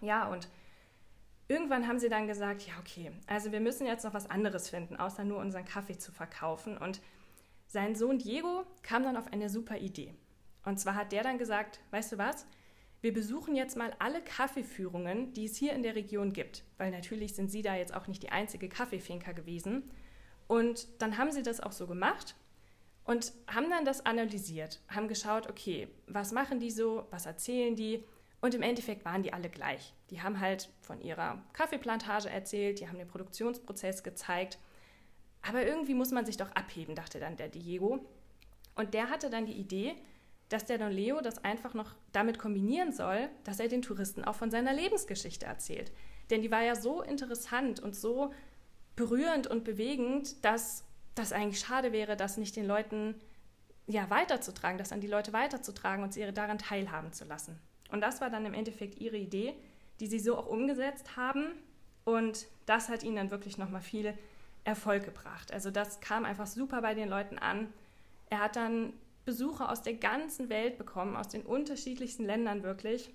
Ja, 0.00 0.28
und 0.28 0.48
irgendwann 1.46 1.86
haben 1.86 1.98
sie 1.98 2.08
dann 2.08 2.26
gesagt, 2.26 2.62
ja, 2.62 2.72
okay, 2.80 3.12
also 3.26 3.52
wir 3.52 3.60
müssen 3.60 3.86
jetzt 3.86 4.04
noch 4.04 4.14
was 4.14 4.30
anderes 4.30 4.70
finden, 4.70 4.96
außer 4.96 5.24
nur 5.24 5.38
unseren 5.38 5.66
Kaffee 5.66 5.98
zu 5.98 6.10
verkaufen. 6.10 6.78
Und 6.78 7.02
sein 7.66 7.94
Sohn 7.94 8.18
Diego 8.18 8.64
kam 8.82 9.02
dann 9.02 9.18
auf 9.18 9.30
eine 9.30 9.50
super 9.50 9.76
Idee. 9.76 10.14
Und 10.64 10.80
zwar 10.80 10.94
hat 10.94 11.12
der 11.12 11.22
dann 11.22 11.36
gesagt, 11.36 11.80
weißt 11.90 12.12
du 12.12 12.18
was, 12.18 12.46
wir 13.06 13.14
besuchen 13.14 13.54
jetzt 13.54 13.76
mal 13.76 13.94
alle 14.00 14.20
Kaffeeführungen, 14.20 15.32
die 15.32 15.44
es 15.44 15.54
hier 15.54 15.74
in 15.74 15.84
der 15.84 15.94
Region 15.94 16.32
gibt, 16.32 16.64
weil 16.76 16.90
natürlich 16.90 17.36
sind 17.36 17.52
sie 17.52 17.62
da 17.62 17.76
jetzt 17.76 17.94
auch 17.94 18.08
nicht 18.08 18.20
die 18.24 18.30
einzige 18.30 18.68
Kaffeefinker 18.68 19.32
gewesen. 19.32 19.88
Und 20.48 20.88
dann 21.00 21.16
haben 21.16 21.30
sie 21.30 21.44
das 21.44 21.60
auch 21.60 21.70
so 21.70 21.86
gemacht 21.86 22.34
und 23.04 23.32
haben 23.46 23.70
dann 23.70 23.84
das 23.84 24.04
analysiert, 24.04 24.80
haben 24.88 25.06
geschaut, 25.06 25.48
okay, 25.48 25.86
was 26.08 26.32
machen 26.32 26.58
die 26.58 26.72
so, 26.72 27.06
was 27.12 27.26
erzählen 27.26 27.76
die 27.76 28.02
und 28.40 28.56
im 28.56 28.62
Endeffekt 28.62 29.04
waren 29.04 29.22
die 29.22 29.32
alle 29.32 29.50
gleich. 29.50 29.94
Die 30.10 30.20
haben 30.20 30.40
halt 30.40 30.68
von 30.80 31.00
ihrer 31.00 31.40
Kaffeeplantage 31.52 32.28
erzählt, 32.28 32.80
die 32.80 32.88
haben 32.88 32.98
den 32.98 33.06
Produktionsprozess 33.06 34.02
gezeigt, 34.02 34.58
aber 35.42 35.64
irgendwie 35.64 35.94
muss 35.94 36.10
man 36.10 36.26
sich 36.26 36.38
doch 36.38 36.50
abheben, 36.56 36.96
dachte 36.96 37.20
dann 37.20 37.36
der 37.36 37.50
Diego. 37.50 38.04
Und 38.74 38.94
der 38.94 39.10
hatte 39.10 39.30
dann 39.30 39.46
die 39.46 39.52
Idee, 39.52 39.94
dass 40.48 40.64
der 40.64 40.78
Don 40.78 40.92
Leo 40.92 41.20
das 41.20 41.44
einfach 41.44 41.74
noch 41.74 41.94
damit 42.12 42.38
kombinieren 42.38 42.92
soll, 42.92 43.28
dass 43.44 43.60
er 43.60 43.68
den 43.68 43.82
Touristen 43.82 44.24
auch 44.24 44.36
von 44.36 44.50
seiner 44.50 44.72
Lebensgeschichte 44.72 45.46
erzählt. 45.46 45.92
Denn 46.30 46.42
die 46.42 46.50
war 46.50 46.62
ja 46.62 46.74
so 46.74 47.02
interessant 47.02 47.80
und 47.80 47.96
so 47.96 48.32
berührend 48.94 49.46
und 49.46 49.64
bewegend, 49.64 50.44
dass 50.44 50.84
das 51.14 51.32
eigentlich 51.32 51.60
schade 51.60 51.92
wäre, 51.92 52.16
das 52.16 52.36
nicht 52.36 52.56
den 52.56 52.66
Leuten 52.66 53.14
ja, 53.86 54.10
weiterzutragen, 54.10 54.78
das 54.78 54.92
an 54.92 55.00
die 55.00 55.06
Leute 55.06 55.32
weiterzutragen 55.32 56.02
und 56.02 56.12
sie 56.12 56.30
daran 56.32 56.58
teilhaben 56.58 57.12
zu 57.12 57.24
lassen. 57.24 57.58
Und 57.90 58.00
das 58.00 58.20
war 58.20 58.30
dann 58.30 58.44
im 58.44 58.54
Endeffekt 58.54 59.00
ihre 59.00 59.16
Idee, 59.16 59.54
die 60.00 60.06
sie 60.06 60.18
so 60.18 60.36
auch 60.36 60.46
umgesetzt 60.46 61.16
haben. 61.16 61.46
Und 62.04 62.46
das 62.66 62.88
hat 62.88 63.02
ihnen 63.02 63.16
dann 63.16 63.30
wirklich 63.30 63.58
nochmal 63.58 63.80
viel 63.80 64.14
Erfolg 64.64 65.04
gebracht. 65.04 65.52
Also 65.52 65.70
das 65.70 66.00
kam 66.00 66.24
einfach 66.24 66.46
super 66.46 66.82
bei 66.82 66.94
den 66.94 67.08
Leuten 67.08 67.38
an. 67.38 67.72
Er 68.28 68.40
hat 68.40 68.56
dann 68.56 68.92
Besucher 69.26 69.70
aus 69.70 69.82
der 69.82 69.94
ganzen 69.94 70.48
Welt 70.48 70.78
bekommen, 70.78 71.16
aus 71.16 71.28
den 71.28 71.42
unterschiedlichsten 71.42 72.24
Ländern 72.24 72.62
wirklich, 72.62 73.10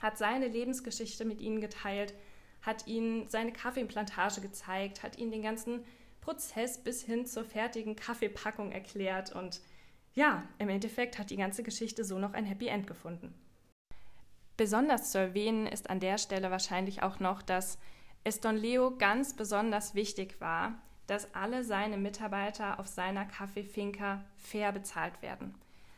hat 0.00 0.16
seine 0.16 0.46
Lebensgeschichte 0.46 1.24
mit 1.24 1.40
ihnen 1.40 1.60
geteilt, 1.60 2.14
hat 2.62 2.86
ihnen 2.86 3.26
seine 3.28 3.52
Kaffeeplantage 3.52 4.40
gezeigt, 4.40 5.02
hat 5.02 5.18
ihnen 5.18 5.32
den 5.32 5.42
ganzen 5.42 5.84
Prozess 6.20 6.78
bis 6.78 7.02
hin 7.02 7.26
zur 7.26 7.44
fertigen 7.44 7.96
Kaffeepackung 7.96 8.70
erklärt 8.70 9.34
und 9.34 9.60
ja, 10.12 10.46
im 10.58 10.68
Endeffekt 10.68 11.18
hat 11.18 11.30
die 11.30 11.36
ganze 11.36 11.62
Geschichte 11.62 12.04
so 12.04 12.18
noch 12.18 12.34
ein 12.34 12.44
Happy 12.44 12.66
End 12.66 12.86
gefunden. 12.86 13.34
Besonders 14.56 15.10
zu 15.10 15.18
erwähnen 15.18 15.66
ist 15.66 15.88
an 15.88 16.00
der 16.00 16.18
Stelle 16.18 16.50
wahrscheinlich 16.50 17.02
auch 17.02 17.18
noch, 17.18 17.40
dass 17.40 17.78
es 18.24 18.40
Don 18.40 18.56
Leo 18.56 18.96
ganz 18.98 19.34
besonders 19.34 19.94
wichtig 19.94 20.40
war, 20.40 20.82
dass 21.10 21.34
alle 21.34 21.64
seine 21.64 21.96
Mitarbeiter 21.96 22.78
auf 22.78 22.86
seiner 22.86 23.24
Kaffeefinker 23.24 24.24
fair 24.36 24.72
bezahlt 24.72 25.20
werden. 25.22 25.54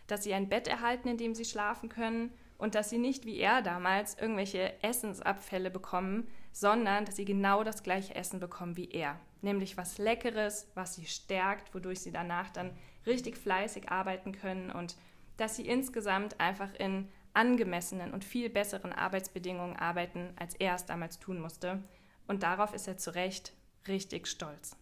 Dass 0.07 0.25
sie 0.25 0.35
ein 0.35 0.49
Bett 0.49 0.67
erhalten, 0.67 1.09
in 1.09 1.17
dem 1.19 1.35
sie 1.35 1.45
schlafen 1.45 1.89
können 1.89 2.33
und 2.59 2.75
dass 2.75 2.91
sie 2.91 2.99
nicht 2.99 3.27
wie 3.27 3.39
er 3.39 3.63
damals 3.63 4.17
irgendwelche 4.19 4.83
Essensabfälle 4.83 5.71
bekommen, 5.71 6.27
sondern 6.53 7.05
dass 7.05 7.17
sie 7.17 7.25
genau 7.25 7.63
das 7.63 7.83
gleiche 7.83 8.15
Essen 8.15 8.41
bekommen 8.41 8.77
wie 8.77 8.91
er 8.91 9.19
nämlich 9.43 9.77
was 9.77 9.99
Leckeres, 9.99 10.69
was 10.75 10.95
sie 10.95 11.07
stärkt, 11.07 11.75
wodurch 11.75 12.01
sie 12.01 12.13
danach 12.13 12.51
dann 12.51 12.71
richtig 13.07 13.37
fleißig 13.37 13.91
arbeiten 13.91 14.33
können 14.33 14.71
und 14.71 14.97
dass 15.37 15.57
sie 15.57 15.67
insgesamt 15.67 16.41
einfach 16.41 16.73
in 16.75 17.09
angemessenen 17.35 18.13
und 18.13 18.25
viel 18.25 18.51
besseren 18.51 18.93
Arbeitsbedingungen 18.93 19.77
arbeiten, 19.77 20.33
als 20.37 20.55
er 20.55 20.75
es 20.75 20.87
damals 20.87 21.19
tun 21.19 21.41
musste. 21.41 21.83
Und 22.29 22.43
darauf 22.43 22.75
ist 22.75 22.87
er 22.87 22.99
zu 22.99 23.15
Recht 23.15 23.53
richtig 23.89 24.29
stolz. 24.29 24.77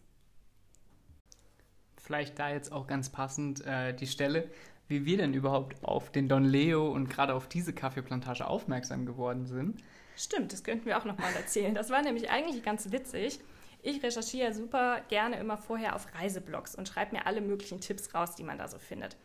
Vielleicht 2.10 2.40
da 2.40 2.50
jetzt 2.50 2.72
auch 2.72 2.88
ganz 2.88 3.08
passend 3.08 3.64
äh, 3.64 3.94
die 3.94 4.08
Stelle, 4.08 4.50
wie 4.88 5.04
wir 5.04 5.18
denn 5.18 5.32
überhaupt 5.32 5.84
auf 5.84 6.10
den 6.10 6.28
Don 6.28 6.42
Leo 6.42 6.90
und 6.90 7.08
gerade 7.08 7.34
auf 7.34 7.46
diese 7.46 7.72
Kaffeeplantage 7.72 8.48
aufmerksam 8.48 9.06
geworden 9.06 9.46
sind. 9.46 9.84
Stimmt, 10.16 10.52
das 10.52 10.64
könnten 10.64 10.86
wir 10.86 10.98
auch 10.98 11.04
nochmal 11.04 11.32
erzählen. 11.36 11.72
Das 11.72 11.88
war 11.88 12.02
nämlich 12.02 12.28
eigentlich 12.28 12.64
ganz 12.64 12.90
witzig. 12.90 13.38
Ich 13.80 14.02
recherchiere 14.02 14.52
super 14.52 15.02
gerne 15.08 15.38
immer 15.38 15.56
vorher 15.56 15.94
auf 15.94 16.08
Reiseblogs 16.12 16.74
und 16.74 16.88
schreibe 16.88 17.14
mir 17.14 17.26
alle 17.26 17.40
möglichen 17.40 17.80
Tipps 17.80 18.12
raus, 18.12 18.34
die 18.34 18.42
man 18.42 18.58
da 18.58 18.66
so 18.66 18.80
findet. 18.80 19.16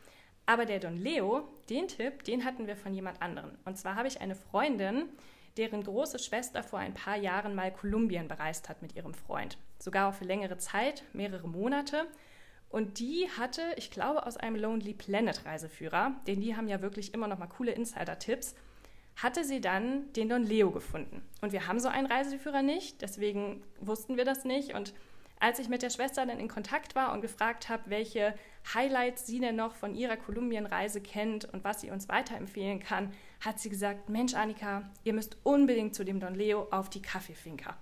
Aber 0.45 0.65
der 0.65 0.77
Don 0.77 0.95
Leo, 0.95 1.49
den 1.71 1.87
Tipp, 1.87 2.23
den 2.25 2.45
hatten 2.45 2.67
wir 2.67 2.77
von 2.77 2.93
jemand 2.93 3.19
anderem. 3.23 3.57
Und 3.65 3.79
zwar 3.79 3.95
habe 3.95 4.07
ich 4.07 4.21
eine 4.21 4.35
Freundin, 4.35 5.05
deren 5.57 5.83
große 5.83 6.19
Schwester 6.19 6.61
vor 6.61 6.77
ein 6.77 6.93
paar 6.93 7.17
Jahren 7.17 7.55
mal 7.55 7.73
Kolumbien 7.73 8.27
bereist 8.27 8.69
hat 8.69 8.83
mit 8.83 8.95
ihrem 8.95 9.15
Freund. 9.15 9.57
Sogar 9.79 10.09
auch 10.09 10.13
für 10.13 10.25
längere 10.25 10.59
Zeit, 10.59 11.03
mehrere 11.13 11.47
Monate. 11.47 12.05
Und 12.69 12.99
die 12.99 13.29
hatte, 13.37 13.61
ich 13.77 13.91
glaube, 13.91 14.25
aus 14.25 14.37
einem 14.37 14.57
Lonely 14.57 14.93
Planet 14.93 15.45
Reiseführer, 15.45 16.15
denn 16.27 16.41
die 16.41 16.55
haben 16.55 16.67
ja 16.67 16.81
wirklich 16.81 17.13
immer 17.13 17.27
noch 17.27 17.39
mal 17.39 17.47
coole 17.47 17.71
Insider-Tipps, 17.71 18.55
hatte 19.15 19.45
sie 19.45 19.61
dann 19.61 20.11
den 20.13 20.27
Don 20.29 20.43
Leo 20.43 20.71
gefunden. 20.71 21.21
Und 21.41 21.53
wir 21.53 21.67
haben 21.67 21.79
so 21.79 21.87
einen 21.87 22.07
Reiseführer 22.07 22.61
nicht, 22.61 23.01
deswegen 23.01 23.63
wussten 23.79 24.17
wir 24.17 24.25
das 24.25 24.43
nicht. 24.43 24.73
Und 24.73 24.93
als 25.39 25.59
ich 25.59 25.69
mit 25.69 25.81
der 25.81 25.89
Schwester 25.89 26.25
dann 26.25 26.39
in 26.39 26.47
Kontakt 26.47 26.95
war 26.95 27.13
und 27.13 27.21
gefragt 27.21 27.69
habe, 27.69 27.83
welche 27.87 28.35
Highlights 28.73 29.25
sie 29.25 29.39
denn 29.39 29.55
noch 29.55 29.75
von 29.75 29.95
ihrer 29.95 30.17
Kolumbienreise 30.17 31.01
kennt 31.01 31.45
und 31.45 31.63
was 31.63 31.81
sie 31.81 31.91
uns 31.91 32.09
weiterempfehlen 32.09 32.79
kann, 32.79 33.13
hat 33.41 33.59
sie 33.59 33.69
gesagt, 33.69 34.09
Mensch 34.09 34.33
Annika, 34.33 34.89
ihr 35.03 35.13
müsst 35.13 35.37
unbedingt 35.43 35.93
zu 35.95 36.03
dem 36.03 36.19
Don 36.19 36.35
Leo 36.35 36.67
auf 36.71 36.89
die 36.89 37.01
Kaffeefinker. 37.01 37.77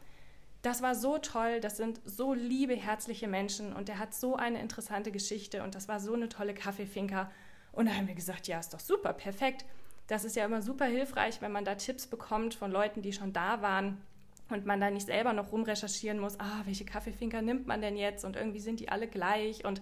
Das 0.63 0.82
war 0.82 0.95
so 0.95 1.19
toll, 1.19 1.60
das 1.60 1.78
sind 1.78 2.02
so 2.06 2.34
liebe, 2.34 2.76
herzliche 2.76 3.28
Menschen 3.28 3.73
und 3.73 3.89
er 3.89 3.99
hat 3.99 4.15
so 4.15 4.36
eine 4.36 4.60
interessante 4.60 5.12
Geschichte 5.12 5.62
und 5.62 5.76
das 5.76 5.88
war 5.88 5.99
so 5.99 6.13
eine 6.13 6.30
tolle 6.30 6.56
Kaffeefinker. 6.56 7.30
Und 7.71 7.88
da 7.88 7.93
haben 7.93 8.08
wir 8.08 8.15
gesagt, 8.15 8.47
ja, 8.47 8.60
ist 8.60 8.73
doch 8.73 8.80
super, 8.80 9.13
perfekt 9.13 9.65
das 10.08 10.26
ist 10.26 10.36
ja 10.36 10.45
immer 10.45 10.62
super 10.62 10.86
hilfreich, 10.86 11.41
wenn 11.41 11.52
man 11.52 11.65
da 11.65 11.76
Tipps 11.76 12.08
bekommt 12.08 12.56
von 12.56 12.71
Leuten, 12.71 13.02
die 13.02 13.13
schon 13.13 13.34
da 13.34 13.62
waren 13.62 14.02
und 14.49 14.65
man 14.65 14.82
da 14.82 14.91
nicht 14.91 15.08
selber 15.08 15.34
noch 15.34 15.52
rumrecherchieren 15.52 16.19
muss, 16.19 16.39
ah, 16.39 16.62
welche 16.65 16.86
Kaffeefinker 16.86 17.41
nimmt 17.41 17.67
man 17.67 17.82
denn 17.82 17.95
jetzt 17.95 18.26
und 18.26 18.36
irgendwie 18.36 18.60
sind 18.60 18.80
die 18.80 18.89
alle 18.89 19.08
gleich 19.08 19.65
und 19.65 19.82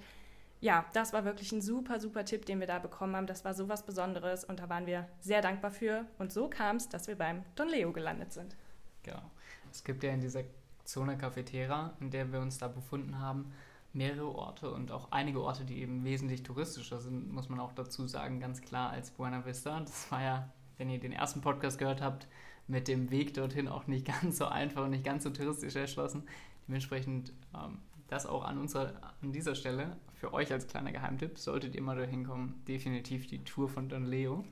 ja, 0.59 0.85
das 0.93 1.11
war 1.11 1.25
wirklich 1.25 1.51
ein 1.51 1.61
super, 1.61 1.99
super 1.99 2.23
Tipp, 2.23 2.45
den 2.45 2.59
wir 2.59 2.67
da 2.67 2.77
bekommen 2.77 3.15
haben. 3.15 3.25
Das 3.25 3.43
war 3.43 3.55
so 3.55 3.67
was 3.67 3.83
Besonderes 3.83 4.43
und 4.43 4.59
da 4.59 4.69
waren 4.69 4.85
wir 4.85 5.07
sehr 5.19 5.41
dankbar 5.41 5.71
für. 5.71 6.05
Und 6.19 6.31
so 6.31 6.49
kam 6.49 6.75
es, 6.75 6.87
dass 6.87 7.07
wir 7.07 7.15
beim 7.15 7.43
Don 7.55 7.67
Leo 7.67 7.91
gelandet 7.91 8.31
sind. 8.31 8.55
Genau. 9.01 9.23
Es 9.71 9.83
gibt 9.83 10.03
ja 10.03 10.11
in 10.11 10.21
dieser 10.21 10.43
Zone 10.91 11.17
Cafetera, 11.17 11.93
in 11.99 12.11
der 12.11 12.31
wir 12.31 12.41
uns 12.41 12.57
da 12.57 12.67
befunden 12.67 13.19
haben, 13.19 13.51
mehrere 13.93 14.33
Orte 14.33 14.71
und 14.71 14.91
auch 14.91 15.11
einige 15.11 15.41
Orte, 15.41 15.65
die 15.65 15.81
eben 15.81 16.03
wesentlich 16.03 16.43
touristischer 16.43 16.99
sind, 16.99 17.31
muss 17.31 17.49
man 17.49 17.59
auch 17.59 17.73
dazu 17.73 18.07
sagen, 18.07 18.39
ganz 18.39 18.61
klar 18.61 18.91
als 18.91 19.11
Buena 19.11 19.45
Vista. 19.45 19.79
Das 19.79 20.11
war 20.11 20.21
ja, 20.21 20.49
wenn 20.77 20.89
ihr 20.89 20.99
den 20.99 21.13
ersten 21.13 21.41
Podcast 21.41 21.77
gehört 21.77 22.01
habt, 22.01 22.27
mit 22.67 22.87
dem 22.87 23.09
Weg 23.09 23.33
dorthin 23.33 23.67
auch 23.67 23.87
nicht 23.87 24.05
ganz 24.21 24.37
so 24.37 24.45
einfach 24.45 24.83
und 24.83 24.91
nicht 24.91 25.03
ganz 25.03 25.23
so 25.23 25.29
touristisch 25.29 25.75
erschlossen. 25.75 26.23
Dementsprechend 26.67 27.33
ähm, 27.53 27.79
das 28.07 28.25
auch 28.25 28.43
an, 28.43 28.57
unserer, 28.57 28.93
an 29.21 29.31
dieser 29.31 29.55
Stelle 29.55 29.97
für 30.13 30.33
euch 30.33 30.51
als 30.51 30.67
kleiner 30.67 30.91
Geheimtipp, 30.91 31.39
solltet 31.39 31.75
ihr 31.75 31.81
mal 31.81 31.97
dahin 31.97 32.25
kommen, 32.25 32.61
definitiv 32.67 33.27
die 33.27 33.43
Tour 33.43 33.69
von 33.69 33.89
Don 33.89 34.05
Leo. 34.05 34.43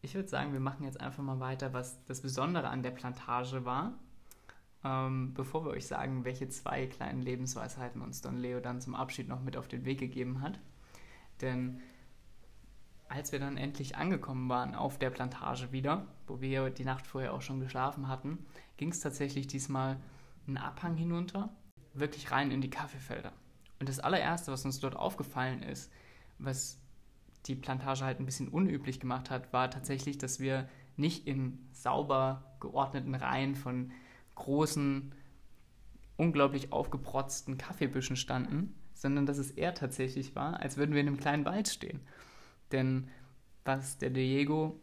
Ich 0.00 0.14
würde 0.14 0.28
sagen, 0.28 0.52
wir 0.52 0.60
machen 0.60 0.84
jetzt 0.84 1.00
einfach 1.00 1.22
mal 1.22 1.40
weiter, 1.40 1.72
was 1.72 2.02
das 2.04 2.20
Besondere 2.20 2.68
an 2.68 2.82
der 2.82 2.92
Plantage 2.92 3.64
war. 3.64 3.94
Ähm, 4.86 5.34
bevor 5.34 5.64
wir 5.64 5.72
euch 5.72 5.86
sagen, 5.86 6.24
welche 6.24 6.48
zwei 6.48 6.86
kleinen 6.86 7.20
Lebensweisheiten 7.20 8.00
uns 8.02 8.20
Don 8.20 8.36
Leo 8.36 8.60
dann 8.60 8.80
zum 8.80 8.94
Abschied 8.94 9.26
noch 9.26 9.42
mit 9.42 9.56
auf 9.56 9.66
den 9.66 9.84
Weg 9.84 9.98
gegeben 9.98 10.42
hat. 10.42 10.60
Denn 11.40 11.80
als 13.08 13.32
wir 13.32 13.40
dann 13.40 13.56
endlich 13.56 13.96
angekommen 13.96 14.48
waren 14.48 14.74
auf 14.74 14.98
der 14.98 15.10
Plantage 15.10 15.72
wieder, 15.72 16.06
wo 16.26 16.40
wir 16.40 16.70
die 16.70 16.84
Nacht 16.84 17.06
vorher 17.06 17.34
auch 17.34 17.42
schon 17.42 17.60
geschlafen 17.60 18.08
hatten, 18.08 18.38
ging 18.76 18.90
es 18.90 19.00
tatsächlich 19.00 19.46
diesmal 19.46 19.96
einen 20.46 20.56
Abhang 20.56 20.96
hinunter, 20.96 21.50
wirklich 21.94 22.30
rein 22.30 22.50
in 22.50 22.60
die 22.60 22.70
Kaffeefelder. 22.70 23.32
Und 23.80 23.88
das 23.88 24.00
allererste, 24.00 24.52
was 24.52 24.64
uns 24.64 24.80
dort 24.80 24.96
aufgefallen 24.96 25.62
ist, 25.62 25.90
was 26.38 26.78
die 27.46 27.54
Plantage 27.54 28.04
halt 28.04 28.20
ein 28.20 28.26
bisschen 28.26 28.48
unüblich 28.48 29.00
gemacht 29.00 29.30
hat, 29.30 29.52
war 29.52 29.70
tatsächlich, 29.70 30.18
dass 30.18 30.40
wir 30.40 30.68
nicht 30.96 31.26
in 31.26 31.68
sauber 31.72 32.56
geordneten 32.60 33.14
Reihen 33.14 33.54
von 33.54 33.92
großen, 34.36 35.14
unglaublich 36.16 36.72
aufgeprotzten 36.72 37.58
Kaffeebüschen 37.58 38.16
standen, 38.16 38.74
sondern 38.94 39.26
dass 39.26 39.38
es 39.38 39.50
eher 39.50 39.74
tatsächlich 39.74 40.34
war, 40.34 40.60
als 40.60 40.76
würden 40.76 40.94
wir 40.94 41.00
in 41.00 41.08
einem 41.08 41.18
kleinen 41.18 41.44
Wald 41.44 41.68
stehen. 41.68 42.00
Denn 42.72 43.08
was 43.64 43.98
der 43.98 44.10
Diego 44.10 44.80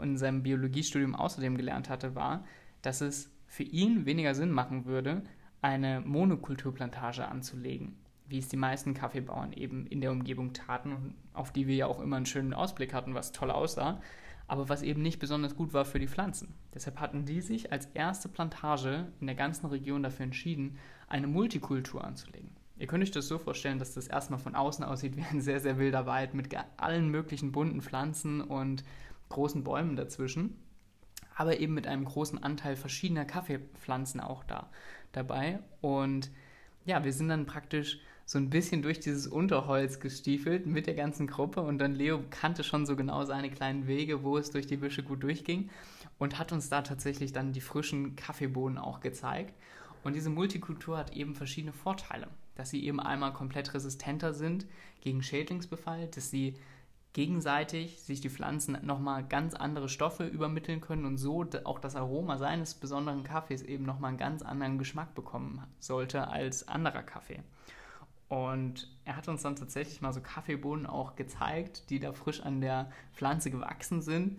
in 0.00 0.16
seinem 0.16 0.42
Biologiestudium 0.42 1.14
außerdem 1.14 1.56
gelernt 1.56 1.88
hatte, 1.88 2.14
war, 2.14 2.44
dass 2.82 3.00
es 3.00 3.30
für 3.46 3.64
ihn 3.64 4.06
weniger 4.06 4.34
Sinn 4.34 4.52
machen 4.52 4.84
würde, 4.84 5.22
eine 5.60 6.00
Monokulturplantage 6.02 7.26
anzulegen, 7.26 7.96
wie 8.28 8.38
es 8.38 8.48
die 8.48 8.56
meisten 8.56 8.94
Kaffeebauern 8.94 9.52
eben 9.52 9.86
in 9.86 10.00
der 10.00 10.12
Umgebung 10.12 10.52
taten 10.52 10.92
und 10.92 11.14
auf 11.32 11.52
die 11.52 11.66
wir 11.66 11.74
ja 11.74 11.86
auch 11.86 12.00
immer 12.00 12.16
einen 12.16 12.26
schönen 12.26 12.54
Ausblick 12.54 12.94
hatten, 12.94 13.14
was 13.14 13.32
toll 13.32 13.50
aussah, 13.50 14.00
aber 14.48 14.68
was 14.68 14.82
eben 14.82 15.02
nicht 15.02 15.20
besonders 15.20 15.54
gut 15.54 15.72
war 15.74 15.84
für 15.84 16.00
die 16.00 16.08
Pflanzen. 16.08 16.54
Deshalb 16.74 16.98
hatten 16.98 17.26
die 17.26 17.42
sich 17.42 17.70
als 17.70 17.86
erste 17.94 18.28
Plantage 18.28 19.12
in 19.20 19.26
der 19.26 19.36
ganzen 19.36 19.66
Region 19.66 20.02
dafür 20.02 20.24
entschieden, 20.24 20.78
eine 21.06 21.26
Multikultur 21.26 22.02
anzulegen. 22.02 22.50
Ihr 22.78 22.86
könnt 22.86 23.02
euch 23.02 23.10
das 23.10 23.28
so 23.28 23.38
vorstellen, 23.38 23.78
dass 23.78 23.94
das 23.94 24.08
erstmal 24.08 24.38
von 24.38 24.54
außen 24.54 24.84
aussieht 24.84 25.16
wie 25.16 25.24
ein 25.30 25.40
sehr, 25.40 25.60
sehr 25.60 25.78
wilder 25.78 26.06
Wald 26.06 26.34
mit 26.34 26.48
allen 26.78 27.08
möglichen 27.10 27.52
bunten 27.52 27.82
Pflanzen 27.82 28.40
und 28.40 28.84
großen 29.28 29.64
Bäumen 29.64 29.96
dazwischen, 29.96 30.56
aber 31.34 31.60
eben 31.60 31.74
mit 31.74 31.86
einem 31.86 32.04
großen 32.04 32.42
Anteil 32.42 32.76
verschiedener 32.76 33.26
Kaffeepflanzen 33.26 34.20
auch 34.20 34.44
da 34.44 34.70
dabei. 35.12 35.58
Und 35.82 36.30
ja, 36.84 37.04
wir 37.04 37.12
sind 37.12 37.28
dann 37.28 37.46
praktisch 37.46 38.00
so 38.28 38.36
ein 38.36 38.50
bisschen 38.50 38.82
durch 38.82 39.00
dieses 39.00 39.26
Unterholz 39.26 40.00
gestiefelt 40.00 40.66
mit 40.66 40.86
der 40.86 40.92
ganzen 40.92 41.26
Gruppe 41.26 41.62
und 41.62 41.78
dann 41.78 41.94
Leo 41.94 42.22
kannte 42.28 42.62
schon 42.62 42.84
so 42.84 42.94
genau 42.94 43.24
seine 43.24 43.48
kleinen 43.48 43.86
Wege, 43.86 44.22
wo 44.22 44.36
es 44.36 44.50
durch 44.50 44.66
die 44.66 44.76
Büsche 44.76 45.02
gut 45.02 45.22
durchging 45.22 45.70
und 46.18 46.38
hat 46.38 46.52
uns 46.52 46.68
da 46.68 46.82
tatsächlich 46.82 47.32
dann 47.32 47.54
die 47.54 47.62
frischen 47.62 48.16
Kaffeebohnen 48.16 48.76
auch 48.76 49.00
gezeigt. 49.00 49.54
Und 50.04 50.14
diese 50.14 50.28
Multikultur 50.28 50.98
hat 50.98 51.16
eben 51.16 51.34
verschiedene 51.34 51.72
Vorteile, 51.72 52.28
dass 52.54 52.68
sie 52.68 52.84
eben 52.84 53.00
einmal 53.00 53.32
komplett 53.32 53.72
resistenter 53.72 54.34
sind 54.34 54.66
gegen 55.00 55.22
Schädlingsbefall, 55.22 56.08
dass 56.08 56.28
sie 56.28 56.52
gegenseitig 57.14 57.98
sich 58.02 58.20
die 58.20 58.28
Pflanzen 58.28 58.76
nochmal 58.82 59.26
ganz 59.26 59.54
andere 59.54 59.88
Stoffe 59.88 60.26
übermitteln 60.26 60.82
können 60.82 61.06
und 61.06 61.16
so 61.16 61.46
auch 61.64 61.78
das 61.78 61.96
Aroma 61.96 62.36
seines 62.36 62.74
besonderen 62.74 63.24
Kaffees 63.24 63.62
eben 63.62 63.86
nochmal 63.86 64.10
einen 64.10 64.18
ganz 64.18 64.42
anderen 64.42 64.76
Geschmack 64.76 65.14
bekommen 65.14 65.62
sollte 65.78 66.28
als 66.28 66.68
anderer 66.68 67.02
Kaffee. 67.02 67.42
Und 68.28 68.90
er 69.04 69.16
hat 69.16 69.28
uns 69.28 69.42
dann 69.42 69.56
tatsächlich 69.56 70.02
mal 70.02 70.12
so 70.12 70.20
Kaffeebohnen 70.20 70.86
auch 70.86 71.16
gezeigt, 71.16 71.88
die 71.88 71.98
da 71.98 72.12
frisch 72.12 72.40
an 72.40 72.60
der 72.60 72.90
Pflanze 73.14 73.50
gewachsen 73.50 74.02
sind. 74.02 74.38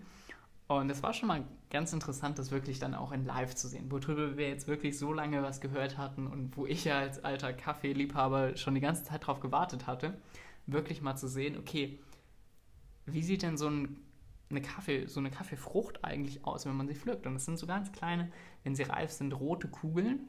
Und 0.68 0.88
es 0.90 1.02
war 1.02 1.12
schon 1.12 1.26
mal 1.26 1.44
ganz 1.70 1.92
interessant, 1.92 2.38
das 2.38 2.52
wirklich 2.52 2.78
dann 2.78 2.94
auch 2.94 3.10
in 3.10 3.24
Live 3.24 3.56
zu 3.56 3.66
sehen, 3.66 3.90
worüber 3.90 4.36
wir 4.36 4.48
jetzt 4.48 4.68
wirklich 4.68 4.96
so 4.96 5.12
lange 5.12 5.42
was 5.42 5.60
gehört 5.60 5.98
hatten 5.98 6.28
und 6.28 6.56
wo 6.56 6.64
ich 6.64 6.84
ja 6.84 7.00
als 7.00 7.24
alter 7.24 7.52
Kaffeeliebhaber 7.52 8.56
schon 8.56 8.76
die 8.76 8.80
ganze 8.80 9.02
Zeit 9.02 9.26
drauf 9.26 9.40
gewartet 9.40 9.88
hatte, 9.88 10.16
wirklich 10.66 11.02
mal 11.02 11.16
zu 11.16 11.26
sehen, 11.26 11.58
okay, 11.58 11.98
wie 13.06 13.22
sieht 13.24 13.42
denn 13.42 13.56
so 13.56 13.68
ein, 13.68 13.96
eine 14.48 14.62
Kaffee, 14.62 15.06
so 15.06 15.18
eine 15.18 15.32
Kaffeefrucht 15.32 16.04
eigentlich 16.04 16.44
aus, 16.44 16.66
wenn 16.66 16.76
man 16.76 16.86
sie 16.86 16.94
pflückt? 16.94 17.26
Und 17.26 17.34
das 17.34 17.46
sind 17.46 17.58
so 17.58 17.66
ganz 17.66 17.90
kleine, 17.90 18.30
wenn 18.62 18.76
sie 18.76 18.84
reif 18.84 19.10
sind, 19.10 19.32
rote 19.32 19.66
Kugeln, 19.66 20.28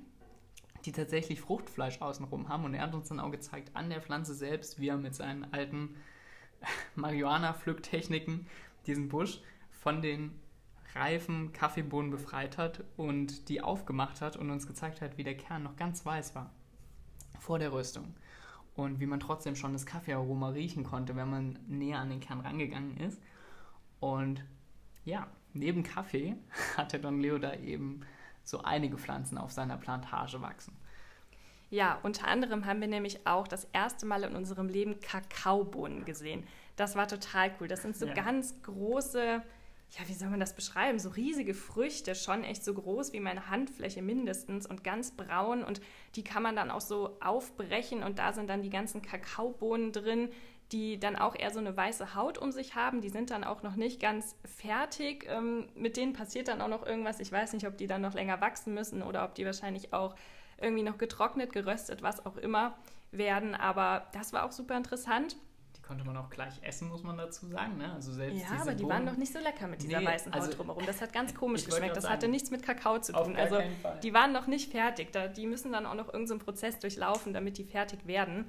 die 0.86 0.92
tatsächlich 0.92 1.42
Fruchtfleisch 1.42 2.02
außenrum 2.02 2.50
haben. 2.50 2.66
Und 2.66 2.74
er 2.74 2.84
hat 2.84 2.94
uns 2.94 3.10
dann 3.10 3.20
auch 3.20 3.32
gezeigt, 3.32 3.72
an 3.76 3.90
der 3.90 4.02
Pflanze 4.02 4.34
selbst, 4.34 4.80
wie 4.80 4.90
er 4.90 4.98
mit 4.98 5.16
seinen 5.16 5.52
alten 5.54 5.96
Marihuana-Pflücktechniken 6.96 8.48
diesen 8.88 9.10
Busch 9.10 9.42
von 9.72 10.02
den 10.02 10.40
reifen 10.94 11.54
Kaffeebohnen 11.54 12.12
befreit 12.12 12.58
hat 12.58 12.84
und 12.98 13.50
die 13.50 13.62
aufgemacht 13.62 14.22
hat 14.22 14.36
und 14.36 14.50
uns 14.50 14.68
gezeigt 14.68 15.02
hat, 15.02 15.18
wie 15.18 15.24
der 15.24 15.38
Kern 15.38 15.64
noch 15.64 15.78
ganz 15.78 16.06
weiß 16.06 16.36
war 16.36 16.52
vor 17.40 17.60
der 17.60 17.74
Röstung. 17.74 18.14
Und 18.76 19.00
wie 19.00 19.06
man 19.06 19.20
trotzdem 19.20 19.56
schon 19.56 19.74
das 19.74 19.86
Kaffeearoma 19.86 20.50
riechen 20.50 20.84
konnte, 20.84 21.16
wenn 21.16 21.30
man 21.30 21.60
näher 21.68 22.00
an 22.00 22.10
den 22.10 22.22
Kern 22.22 22.40
rangegangen 22.40 22.98
ist. 22.98 23.22
Und 24.00 24.46
ja, 25.04 25.28
neben 25.54 25.84
Kaffee 25.84 26.36
hatte 26.78 27.00
Don 27.00 27.20
Leo 27.20 27.38
da 27.38 27.54
eben 27.56 28.02
so 28.52 28.62
einige 28.62 28.98
Pflanzen 28.98 29.38
auf 29.38 29.52
seiner 29.52 29.78
Plantage 29.78 30.42
wachsen. 30.42 30.76
Ja, 31.72 32.00
unter 32.04 32.28
anderem 32.28 32.66
haben 32.66 32.82
wir 32.82 32.88
nämlich 32.90 33.26
auch 33.26 33.48
das 33.48 33.66
erste 33.72 34.06
Mal 34.06 34.24
in 34.24 34.36
unserem 34.36 34.68
Leben 34.68 35.00
Kakaobohnen 35.00 36.04
gesehen. 36.06 36.46
Das 36.76 36.96
war 36.96 37.08
total 37.08 37.52
cool. 37.60 37.68
Das 37.68 37.82
sind 37.82 37.96
so 37.96 38.06
Ja. 38.06 38.14
ganz 38.14 38.62
große, 38.64 39.42
ja, 39.92 40.08
wie 40.08 40.14
soll 40.14 40.30
man 40.30 40.42
das 40.42 40.54
beschreiben? 40.54 41.00
So 41.00 41.10
riesige 41.10 41.54
Früchte, 41.54 42.14
schon 42.14 42.44
echt 42.44 42.66
so 42.66 42.74
groß 42.74 43.14
wie 43.14 43.22
meine 43.22 43.50
Handfläche 43.50 44.02
mindestens 44.02 44.66
und 44.68 44.84
ganz 44.84 45.12
braun. 45.12 45.64
Und 45.64 45.80
die 46.16 46.24
kann 46.26 46.44
man 46.44 46.58
dann 46.58 46.72
auch 46.72 46.82
so 46.82 47.18
aufbrechen 47.22 48.04
und 48.04 48.20
da 48.20 48.34
sind 48.34 48.50
dann 48.50 48.64
die 48.64 48.70
ganzen 48.70 49.02
Kakaobohnen 49.02 49.94
drin, 49.94 50.30
die 50.72 51.00
dann 51.00 51.16
auch 51.16 51.36
eher 51.36 51.52
so 51.52 51.60
eine 51.60 51.76
weiße 51.76 52.16
Haut 52.16 52.38
um 52.38 52.52
sich 52.52 52.76
haben. 52.76 53.02
Die 53.02 53.10
sind 53.10 53.30
dann 53.30 53.44
auch 53.44 53.62
noch 53.64 53.76
nicht 53.76 54.00
ganz 54.02 54.36
fertig. 54.46 55.26
Ähm, 55.30 55.68
mit 55.76 55.98
denen 55.98 56.14
passiert 56.14 56.48
dann 56.48 56.62
auch 56.62 56.68
noch 56.70 56.86
irgendwas. 56.86 57.20
Ich 57.20 57.32
weiß 57.32 57.54
nicht, 57.54 57.68
ob 57.68 57.78
die 57.78 57.88
dann 57.88 58.02
noch 58.02 58.14
länger 58.14 58.40
wachsen 58.42 58.74
müssen 58.74 59.02
oder 59.04 59.26
ob 59.26 59.36
die 59.36 59.46
wahrscheinlich 59.46 59.94
auch 59.94 60.16
irgendwie 60.60 60.84
noch 60.84 60.98
getrocknet, 60.98 61.52
geröstet, 61.52 62.02
was 62.04 62.26
auch 62.26 62.38
immer 62.38 62.78
werden. 63.12 63.56
Aber 63.56 64.08
das 64.14 64.32
war 64.32 64.46
auch 64.46 64.52
super 64.52 64.78
interessant. 64.78 65.36
Die 65.76 65.82
konnte 65.82 66.06
man 66.06 66.16
auch 66.16 66.30
gleich 66.30 66.54
essen, 66.62 66.88
muss 66.88 67.04
man 67.04 67.18
dazu 67.18 67.48
sagen. 67.48 67.78
Ne? 67.78 67.92
Also 67.94 68.14
selbst 68.14 68.40
Ja, 68.42 68.62
aber 68.62 68.74
die 68.74 68.88
waren 68.88 69.04
noch 69.04 69.18
nicht 69.18 69.34
so 69.34 69.40
lecker 69.40 69.68
mit 69.68 69.82
dieser 69.82 70.00
Nee, 70.00 70.06
weißen 70.06 70.32
Haut 70.34 70.42
also- 70.42 70.54
drumherum. 70.54 70.86
Das 70.86 71.02
hat 71.02 71.12
ganz 71.12 71.34
komisch 71.36 71.66
geschmeckt. 71.66 71.98
Das 71.98 72.08
hatte 72.08 72.22
sagen. 72.22 72.32
nichts 72.32 72.50
mit 72.52 72.64
Kakao 72.64 73.00
zu 73.00 73.12
tun. 73.12 73.36
Also 73.36 73.60
die 74.04 74.14
waren 74.14 74.32
noch 74.32 74.48
nicht 74.48 74.72
fertig. 74.72 75.12
Da, 75.12 75.28
die 75.28 75.48
müssen 75.48 75.74
dann 75.74 75.86
auch 75.86 75.96
noch 75.96 76.08
irgendeinen 76.14 76.40
so 76.40 76.46
Prozess 76.46 76.80
durchlaufen, 76.80 77.34
damit 77.34 77.58
die 77.58 77.66
fertig 77.66 78.06
werden. 78.08 78.46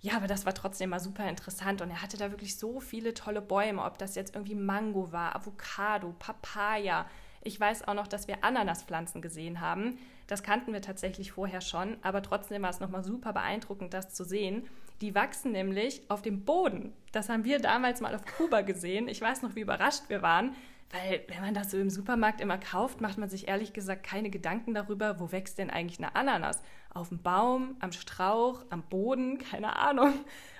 Ja, 0.00 0.16
aber 0.16 0.28
das 0.28 0.46
war 0.46 0.54
trotzdem 0.54 0.90
mal 0.90 1.00
super 1.00 1.28
interessant 1.28 1.82
und 1.82 1.90
er 1.90 2.02
hatte 2.02 2.16
da 2.16 2.30
wirklich 2.30 2.56
so 2.56 2.78
viele 2.80 3.14
tolle 3.14 3.42
Bäume, 3.42 3.82
ob 3.82 3.98
das 3.98 4.14
jetzt 4.14 4.34
irgendwie 4.36 4.54
Mango 4.54 5.10
war, 5.10 5.34
Avocado, 5.34 6.14
Papaya. 6.18 7.06
Ich 7.42 7.58
weiß 7.58 7.88
auch 7.88 7.94
noch, 7.94 8.06
dass 8.06 8.28
wir 8.28 8.44
Ananaspflanzen 8.44 9.22
gesehen 9.22 9.60
haben. 9.60 9.98
Das 10.28 10.42
kannten 10.42 10.72
wir 10.72 10.82
tatsächlich 10.82 11.32
vorher 11.32 11.60
schon, 11.60 11.96
aber 12.02 12.22
trotzdem 12.22 12.62
war 12.62 12.70
es 12.70 12.80
nochmal 12.80 13.02
super 13.02 13.32
beeindruckend, 13.32 13.92
das 13.92 14.14
zu 14.14 14.24
sehen. 14.24 14.68
Die 15.00 15.14
wachsen 15.14 15.52
nämlich 15.52 16.02
auf 16.08 16.22
dem 16.22 16.44
Boden. 16.44 16.92
Das 17.12 17.28
haben 17.28 17.44
wir 17.44 17.60
damals 17.60 18.00
mal 18.00 18.14
auf 18.14 18.24
Kuba 18.36 18.62
gesehen. 18.62 19.08
Ich 19.08 19.20
weiß 19.20 19.42
noch, 19.42 19.54
wie 19.54 19.60
überrascht 19.60 20.04
wir 20.08 20.22
waren, 20.22 20.54
weil 20.90 21.22
wenn 21.28 21.42
man 21.42 21.54
das 21.54 21.70
so 21.70 21.78
im 21.78 21.90
Supermarkt 21.90 22.40
immer 22.40 22.56
kauft, 22.56 23.00
macht 23.00 23.18
man 23.18 23.28
sich 23.28 23.46
ehrlich 23.48 23.72
gesagt 23.72 24.04
keine 24.04 24.30
Gedanken 24.30 24.72
darüber, 24.72 25.20
wo 25.20 25.30
wächst 25.32 25.58
denn 25.58 25.70
eigentlich 25.70 25.98
eine 25.98 26.16
Ananas? 26.16 26.62
Auf 26.90 27.10
dem 27.10 27.22
Baum, 27.22 27.76
am 27.80 27.92
Strauch, 27.92 28.64
am 28.70 28.82
Boden, 28.82 29.38
keine 29.50 29.76
Ahnung. 29.76 30.14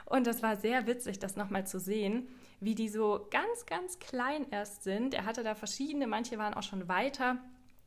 Und 0.04 0.26
das 0.26 0.42
war 0.42 0.56
sehr 0.56 0.86
witzig, 0.86 1.18
das 1.18 1.36
nochmal 1.36 1.66
zu 1.66 1.80
sehen, 1.80 2.28
wie 2.60 2.74
die 2.74 2.88
so 2.88 3.26
ganz, 3.30 3.66
ganz 3.66 3.98
klein 3.98 4.46
erst 4.50 4.82
sind. 4.82 5.14
Er 5.14 5.24
hatte 5.24 5.42
da 5.42 5.54
verschiedene, 5.54 6.06
manche 6.06 6.38
waren 6.38 6.54
auch 6.54 6.62
schon 6.62 6.88
weiter 6.88 7.38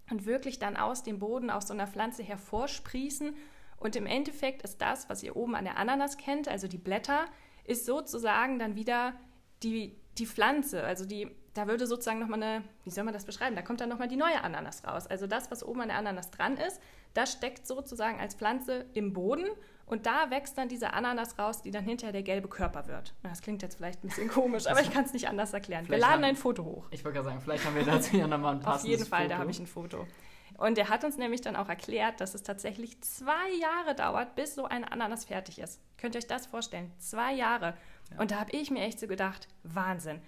und 0.10 0.26
wirklich 0.26 0.60
dann 0.60 0.78
aus 0.78 1.04
dem 1.04 1.20
Boden, 1.20 1.50
aus 1.50 1.68
so 1.68 1.74
einer 1.74 1.88
Pflanze 1.88 2.24
hervorsprießen. 2.24 3.36
Und 3.78 3.96
im 3.96 4.06
Endeffekt 4.06 4.62
ist 4.64 4.82
das, 4.82 5.10
was 5.10 5.24
ihr 5.24 5.36
oben 5.36 5.56
an 5.56 5.66
der 5.66 5.78
Ananas 5.78 6.18
kennt, 6.18 6.48
also 6.48 6.68
die 6.68 6.78
Blätter, 6.78 7.26
ist 7.66 7.86
sozusagen 7.86 8.60
dann 8.60 8.76
wieder 8.76 9.14
die, 9.64 9.96
die 10.18 10.26
Pflanze. 10.26 10.84
Also 10.84 11.06
die, 11.06 11.32
da 11.54 11.68
würde 11.68 11.86
sozusagen 11.88 12.20
nochmal 12.20 12.42
eine, 12.42 12.64
wie 12.84 12.90
soll 12.92 13.04
man 13.04 13.14
das 13.14 13.26
beschreiben? 13.26 13.56
Da 13.56 13.62
kommt 13.62 13.82
dann 13.82 13.90
nochmal 13.90 14.08
die 14.08 14.16
neue 14.16 14.42
Ananas 14.44 14.86
raus. 14.86 15.08
Also 15.08 15.28
das, 15.28 15.52
was 15.52 15.64
oben 15.64 15.82
an 15.82 15.90
der 15.90 15.98
Ananas 15.98 16.32
dran 16.32 16.56
ist, 16.58 16.80
das 17.14 17.32
steckt 17.34 17.68
sozusagen 17.68 18.20
als 18.20 18.36
Pflanze 18.36 18.86
im 18.94 19.12
Boden 19.14 19.48
und 19.86 20.06
da 20.06 20.30
wächst 20.30 20.58
dann 20.58 20.70
diese 20.70 20.94
Ananas 20.94 21.38
raus, 21.38 21.62
die 21.62 21.72
dann 21.72 21.84
hinterher 21.84 22.14
der 22.14 22.24
gelbe 22.24 22.48
Körper 22.48 22.88
wird. 22.88 23.14
Das 23.24 23.42
klingt 23.42 23.62
jetzt 23.62 23.76
vielleicht 23.76 24.04
ein 24.04 24.08
bisschen 24.08 24.30
komisch, 24.30 24.66
aber 24.68 24.80
ich 24.82 24.92
kann 24.92 25.04
es 25.04 25.12
nicht 25.12 25.28
anders 25.28 25.52
erklären. 25.54 25.82
Wir 25.84 25.88
Vielleicht 25.98 26.02
laden 26.04 26.14
haben- 26.24 26.30
ein 26.30 26.36
Foto 26.38 26.64
hoch. 26.64 26.88
Ich 26.92 27.04
wollte 27.04 27.16
gerade 27.18 27.30
sagen, 27.30 27.42
vielleicht 27.42 27.66
haben 27.66 27.76
wir 27.76 27.84
dazu 27.84 28.16
ja 28.16 28.28
nochmal 28.28 28.54
ein 28.56 28.60
Auf 28.60 28.64
passendes 28.66 29.00
jeden 29.00 29.10
Fall, 29.10 29.24
da 29.28 29.36
Foto. 29.36 29.40
habe 29.42 29.52
ich 29.52 29.60
ein 29.60 29.68
Foto. 29.68 30.08
Und 30.58 30.78
er 30.78 30.90
hat 30.90 31.04
uns 31.04 31.18
nämlich 31.18 31.42
dann 31.42 31.56
auch 31.56 31.68
erklärt, 31.70 32.22
dass 32.22 32.36
es 32.36 32.44
tatsächlich 32.44 33.02
zwei 33.02 33.50
Jahre 33.60 33.96
dauert, 33.96 34.36
bis 34.36 34.54
so 34.56 34.66
eine 34.66 34.92
Ananas 34.92 35.26
fertig 35.26 35.60
ist. 35.60 35.82
Könnt 35.98 36.14
ihr 36.16 36.20
euch 36.20 36.28
das 36.28 36.46
vorstellen? 36.46 36.92
Zwei 37.00 37.34
Jahre. 37.34 37.74
Und 38.18 38.32
da 38.32 38.40
habe 38.40 38.52
ich 38.52 38.70
mir 38.70 38.84
echt 38.84 39.00
so 39.00 39.08
gedacht, 39.08 39.48
Wahnsinn. 39.64 40.22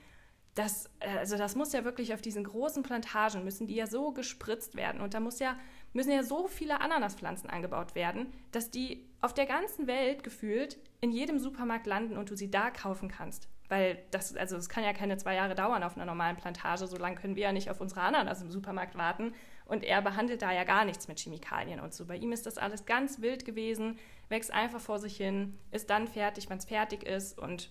Das, 0.55 0.89
äh, 0.99 1.17
also 1.17 1.37
das 1.37 1.55
muss 1.55 1.73
ja 1.73 1.83
wirklich 1.83 2.13
auf 2.13 2.21
diesen 2.21 2.43
großen 2.43 2.83
Plantagen, 2.83 3.43
müssen 3.43 3.67
die 3.67 3.75
ja 3.75 3.87
so 3.87 4.11
gespritzt 4.11 4.75
werden. 4.75 5.01
Und 5.01 5.13
da 5.13 5.19
muss 5.19 5.39
ja 5.39 5.55
müssen 5.93 6.11
ja 6.11 6.23
so 6.23 6.47
viele 6.47 6.81
Ananaspflanzen 6.81 7.49
angebaut 7.49 7.95
werden, 7.95 8.33
dass 8.51 8.71
die 8.71 9.07
auf 9.21 9.33
der 9.33 9.45
ganzen 9.45 9.87
Welt 9.87 10.23
gefühlt 10.23 10.77
in 11.01 11.11
jedem 11.11 11.39
Supermarkt 11.39 11.87
landen 11.87 12.17
und 12.17 12.29
du 12.29 12.35
sie 12.35 12.51
da 12.51 12.71
kaufen 12.71 13.09
kannst. 13.09 13.47
Weil 13.69 14.03
das, 14.11 14.35
also 14.35 14.57
es 14.57 14.69
kann 14.69 14.83
ja 14.83 14.93
keine 14.93 15.17
zwei 15.17 15.35
Jahre 15.35 15.55
dauern 15.55 15.83
auf 15.83 15.95
einer 15.95 16.05
normalen 16.05 16.35
Plantage, 16.35 16.87
so 16.87 16.97
lange 16.97 17.15
können 17.15 17.35
wir 17.35 17.43
ja 17.43 17.51
nicht 17.53 17.69
auf 17.69 17.79
unsere 17.79 18.01
Ananas 18.01 18.41
im 18.41 18.51
Supermarkt 18.51 18.97
warten. 18.97 19.33
Und 19.65 19.83
er 19.83 20.01
behandelt 20.01 20.41
da 20.41 20.51
ja 20.51 20.65
gar 20.65 20.83
nichts 20.83 21.07
mit 21.07 21.19
Chemikalien 21.19 21.79
und 21.79 21.93
so. 21.93 22.05
Bei 22.05 22.17
ihm 22.17 22.33
ist 22.33 22.45
das 22.45 22.57
alles 22.57 22.85
ganz 22.85 23.21
wild 23.21 23.45
gewesen, 23.45 23.97
wächst 24.29 24.51
einfach 24.51 24.81
vor 24.81 24.99
sich 24.99 25.15
hin, 25.15 25.57
ist 25.71 25.89
dann 25.89 26.07
fertig, 26.07 26.49
wenn 26.49 26.57
es 26.57 26.65
fertig 26.65 27.03
ist. 27.03 27.39
Und 27.39 27.69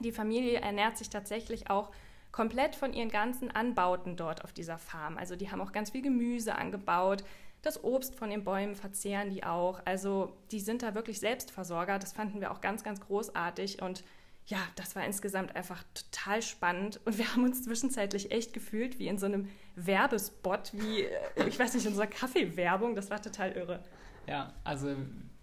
die 0.00 0.12
Familie 0.12 0.60
ernährt 0.60 0.98
sich 0.98 1.08
tatsächlich 1.08 1.70
auch 1.70 1.92
komplett 2.32 2.76
von 2.76 2.92
ihren 2.92 3.10
ganzen 3.10 3.50
Anbauten 3.50 4.16
dort 4.16 4.44
auf 4.44 4.52
dieser 4.52 4.78
Farm. 4.78 5.16
Also 5.16 5.36
die 5.36 5.50
haben 5.50 5.60
auch 5.60 5.72
ganz 5.72 5.90
viel 5.90 6.02
Gemüse 6.02 6.54
angebaut. 6.56 7.24
Das 7.62 7.82
Obst 7.84 8.14
von 8.14 8.30
den 8.30 8.44
Bäumen 8.44 8.74
verzehren 8.74 9.30
die 9.30 9.44
auch. 9.44 9.80
Also 9.84 10.36
die 10.50 10.60
sind 10.60 10.82
da 10.82 10.94
wirklich 10.94 11.20
Selbstversorger. 11.20 11.98
Das 11.98 12.12
fanden 12.12 12.40
wir 12.40 12.52
auch 12.52 12.60
ganz, 12.60 12.82
ganz 12.84 13.00
großartig. 13.00 13.82
Und 13.82 14.04
ja, 14.46 14.58
das 14.76 14.96
war 14.96 15.04
insgesamt 15.04 15.54
einfach 15.54 15.84
total 15.92 16.40
spannend. 16.42 17.00
Und 17.04 17.18
wir 17.18 17.32
haben 17.32 17.44
uns 17.44 17.62
zwischenzeitlich 17.64 18.30
echt 18.30 18.52
gefühlt 18.52 18.98
wie 18.98 19.08
in 19.08 19.18
so 19.18 19.26
einem 19.26 19.48
Werbespot, 19.76 20.72
wie, 20.72 21.02
äh, 21.02 21.48
ich 21.48 21.58
weiß 21.58 21.74
nicht, 21.74 21.84
in 21.84 21.92
unserer 21.92 22.06
Kaffeewerbung. 22.06 22.94
Das 22.94 23.10
war 23.10 23.20
total 23.20 23.52
irre. 23.52 23.84
Ja, 24.26 24.54
also 24.64 24.96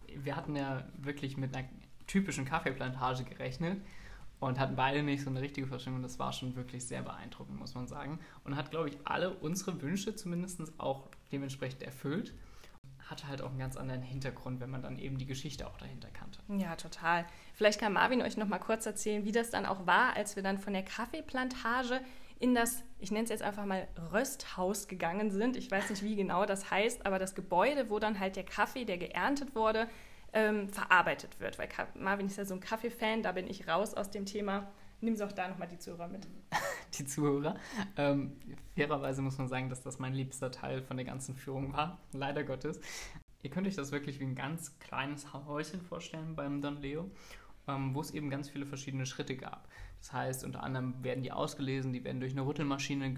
wir 0.08 0.36
hatten 0.36 0.56
ja 0.56 0.84
wirklich 0.98 1.38
mit 1.38 1.56
einer 1.56 1.68
typischen 2.08 2.46
Kaffeeplantage 2.46 3.26
gerechnet 3.26 3.82
und 4.40 4.60
hatten 4.60 4.76
beide 4.76 5.04
nicht 5.04 5.24
so 5.24 5.30
eine 5.30 5.42
richtige 5.42 5.68
Vorstellung. 5.68 6.02
Das 6.02 6.20
war 6.20 6.32
schon 6.32 6.56
wirklich 6.56 6.86
sehr 6.86 7.02
beeindruckend, 7.02 7.58
muss 7.58 7.76
man 7.76 7.88
sagen. 7.88 8.20
Und 8.44 8.56
hat, 8.56 8.72
glaube 8.72 8.90
ich, 8.90 8.98
alle 9.04 9.32
unsere 9.32 9.82
Wünsche 9.82 10.16
zumindest 10.16 10.62
auch 10.80 11.10
dementsprechend 11.32 11.84
erfüllt. 11.84 12.34
Hatte 13.00 13.28
halt 13.28 13.42
auch 13.42 13.50
einen 13.50 13.60
ganz 13.60 13.78
anderen 13.78 14.02
Hintergrund, 14.02 14.60
wenn 14.60 14.70
man 14.70 14.82
dann 14.82 15.00
eben 15.00 15.18
die 15.18 15.26
Geschichte 15.26 15.66
auch 15.66 15.78
dahinter 15.78 16.10
kannte. 16.10 16.40
Ja, 16.50 16.76
total. 16.76 17.26
Vielleicht 17.54 17.80
kann 17.80 17.94
Marvin 17.94 18.22
euch 18.22 18.38
noch 18.38 18.48
mal 18.48 18.60
kurz 18.60 18.86
erzählen, 18.86 19.24
wie 19.24 19.32
das 19.32 19.50
dann 19.50 19.66
auch 19.66 19.88
war, 19.88 20.16
als 20.16 20.36
wir 20.36 20.44
dann 20.44 20.58
von 20.58 20.74
der 20.74 20.84
Kaffeeplantage 20.84 22.02
in 22.40 22.54
das, 22.54 22.84
ich 23.00 23.10
nenne 23.12 23.24
es 23.24 23.30
jetzt 23.30 23.42
einfach 23.42 23.66
mal 23.66 23.88
Rösthaus 24.12 24.88
gegangen 24.88 25.32
sind. 25.32 25.58
Ich 25.58 25.72
weiß 25.72 25.90
nicht, 25.90 26.04
wie 26.04 26.16
genau 26.16 26.46
das 26.46 26.70
heißt, 26.70 27.06
aber 27.06 27.18
das 27.18 27.34
Gebäude, 27.34 27.90
wo 27.90 27.98
dann 27.98 28.20
halt 28.20 28.36
der 28.36 28.44
Kaffee, 28.44 28.86
der 28.86 28.98
geerntet 28.98 29.56
wurde, 29.56 29.88
ähm, 30.38 30.70
verarbeitet 30.70 31.40
wird. 31.40 31.58
Weil 31.58 31.68
Marvin 31.96 32.28
ist 32.28 32.38
ja 32.38 32.46
so 32.46 32.54
ein 32.54 32.60
Kaffee-Fan, 32.60 33.24
da 33.24 33.32
bin 33.32 33.48
ich 33.48 33.68
raus 33.68 33.96
aus 33.96 34.12
dem 34.12 34.26
Thema. 34.26 34.68
Nimm 35.02 35.16
sie 35.16 35.26
auch 35.26 35.32
da 35.32 35.48
nochmal 35.48 35.68
die 35.68 35.80
Zuhörer 35.80 36.08
mit. 36.08 36.28
Die 36.98 37.06
Zuhörer. 37.06 37.58
Ähm, 37.98 38.40
fairerweise 38.76 39.22
muss 39.22 39.38
man 39.38 39.48
sagen, 39.50 39.70
dass 39.70 39.82
das 39.82 40.00
mein 40.00 40.14
liebster 40.14 40.52
Teil 40.52 40.82
von 40.82 40.96
der 40.96 41.06
ganzen 41.06 41.36
Führung 41.36 41.74
war. 41.74 42.00
Leider 42.14 42.44
Gottes. 42.44 42.80
Ihr 43.44 43.50
könnt 43.50 43.68
euch 43.68 43.76
das 43.76 43.92
wirklich 43.92 44.20
wie 44.20 44.24
ein 44.24 44.36
ganz 44.36 44.80
kleines 44.80 45.34
Häuschen 45.34 45.82
vorstellen 45.82 46.36
beim 46.36 46.62
Don 46.62 46.78
Leo, 46.78 47.12
ähm, 47.68 47.94
wo 47.94 48.02
es 48.02 48.12
eben 48.12 48.30
ganz 48.30 48.50
viele 48.50 48.66
verschiedene 48.66 49.06
Schritte 49.06 49.36
gab. 49.36 49.68
Das 50.00 50.14
heißt, 50.14 50.44
unter 50.46 50.64
anderem 50.64 51.04
werden 51.04 51.24
die 51.24 51.32
ausgelesen, 51.32 51.94
die 51.94 52.04
werden 52.04 52.22
durch 52.22 52.32
eine 52.32 52.46
Rüttelmaschine 52.46 53.14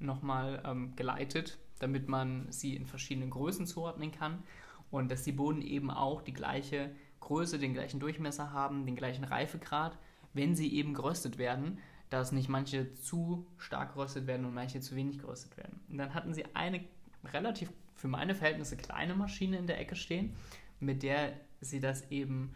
nochmal 0.00 0.62
ähm, 0.66 0.96
geleitet, 0.96 1.58
damit 1.78 2.08
man 2.08 2.50
sie 2.50 2.74
in 2.74 2.86
verschiedenen 2.86 3.30
Größen 3.30 3.66
zuordnen 3.66 4.10
kann 4.10 4.42
und 4.90 5.10
dass 5.10 5.22
die 5.22 5.32
Bohnen 5.32 5.62
eben 5.62 5.90
auch 5.90 6.22
die 6.22 6.32
gleiche 6.32 6.94
Größe, 7.20 7.58
den 7.58 7.74
gleichen 7.74 8.00
Durchmesser 8.00 8.52
haben, 8.52 8.86
den 8.86 8.96
gleichen 8.96 9.24
Reifegrad, 9.24 9.98
wenn 10.32 10.54
sie 10.54 10.72
eben 10.72 10.94
geröstet 10.94 11.38
werden, 11.38 11.78
dass 12.10 12.32
nicht 12.32 12.48
manche 12.48 12.94
zu 12.94 13.46
stark 13.58 13.94
geröstet 13.94 14.26
werden 14.26 14.46
und 14.46 14.54
manche 14.54 14.80
zu 14.80 14.96
wenig 14.96 15.18
geröstet 15.18 15.56
werden. 15.56 15.80
Und 15.90 15.98
dann 15.98 16.14
hatten 16.14 16.32
sie 16.32 16.44
eine 16.54 16.84
relativ 17.24 17.70
für 17.94 18.08
meine 18.08 18.34
Verhältnisse 18.34 18.76
kleine 18.76 19.14
Maschine 19.14 19.58
in 19.58 19.66
der 19.66 19.80
Ecke 19.80 19.96
stehen, 19.96 20.36
mit 20.78 21.02
der 21.02 21.32
sie 21.60 21.80
das 21.80 22.10
eben 22.10 22.54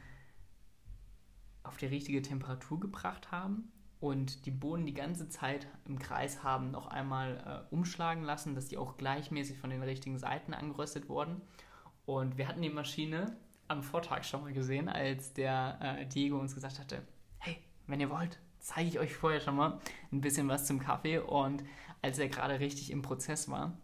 auf 1.64 1.76
die 1.76 1.86
richtige 1.86 2.22
Temperatur 2.22 2.78
gebracht 2.78 3.32
haben 3.32 3.72
und 4.02 4.46
die 4.46 4.50
Bohnen 4.50 4.84
die 4.84 4.94
ganze 4.94 5.28
Zeit 5.28 5.68
im 5.86 5.96
Kreis 5.98 6.42
haben 6.42 6.72
noch 6.72 6.88
einmal 6.88 7.64
äh, 7.70 7.74
umschlagen 7.74 8.24
lassen, 8.24 8.56
dass 8.56 8.66
die 8.66 8.76
auch 8.76 8.96
gleichmäßig 8.96 9.58
von 9.58 9.70
den 9.70 9.82
richtigen 9.82 10.18
Seiten 10.18 10.54
angeröstet 10.54 11.08
wurden. 11.08 11.40
Und 12.04 12.36
wir 12.38 12.48
hatten 12.48 12.62
die 12.62 12.70
Maschine 12.70 13.36
am 13.68 13.82
Vortag 13.82 14.24
schon 14.24 14.42
mal 14.42 14.52
gesehen, 14.52 14.88
als 14.88 15.32
der 15.32 15.78
äh, 15.80 16.06
Diego 16.06 16.38
uns 16.38 16.54
gesagt 16.54 16.78
hatte, 16.78 17.02
hey, 17.38 17.58
wenn 17.86 18.00
ihr 18.00 18.10
wollt, 18.10 18.38
zeige 18.58 18.88
ich 18.88 18.98
euch 18.98 19.14
vorher 19.14 19.40
schon 19.40 19.56
mal 19.56 19.80
ein 20.10 20.20
bisschen 20.20 20.48
was 20.48 20.66
zum 20.66 20.78
Kaffee. 20.78 21.18
Und 21.18 21.64
als 22.00 22.18
er 22.18 22.28
gerade 22.28 22.60
richtig 22.60 22.90
im 22.90 23.02
Prozess 23.02 23.48
war, 23.48 23.76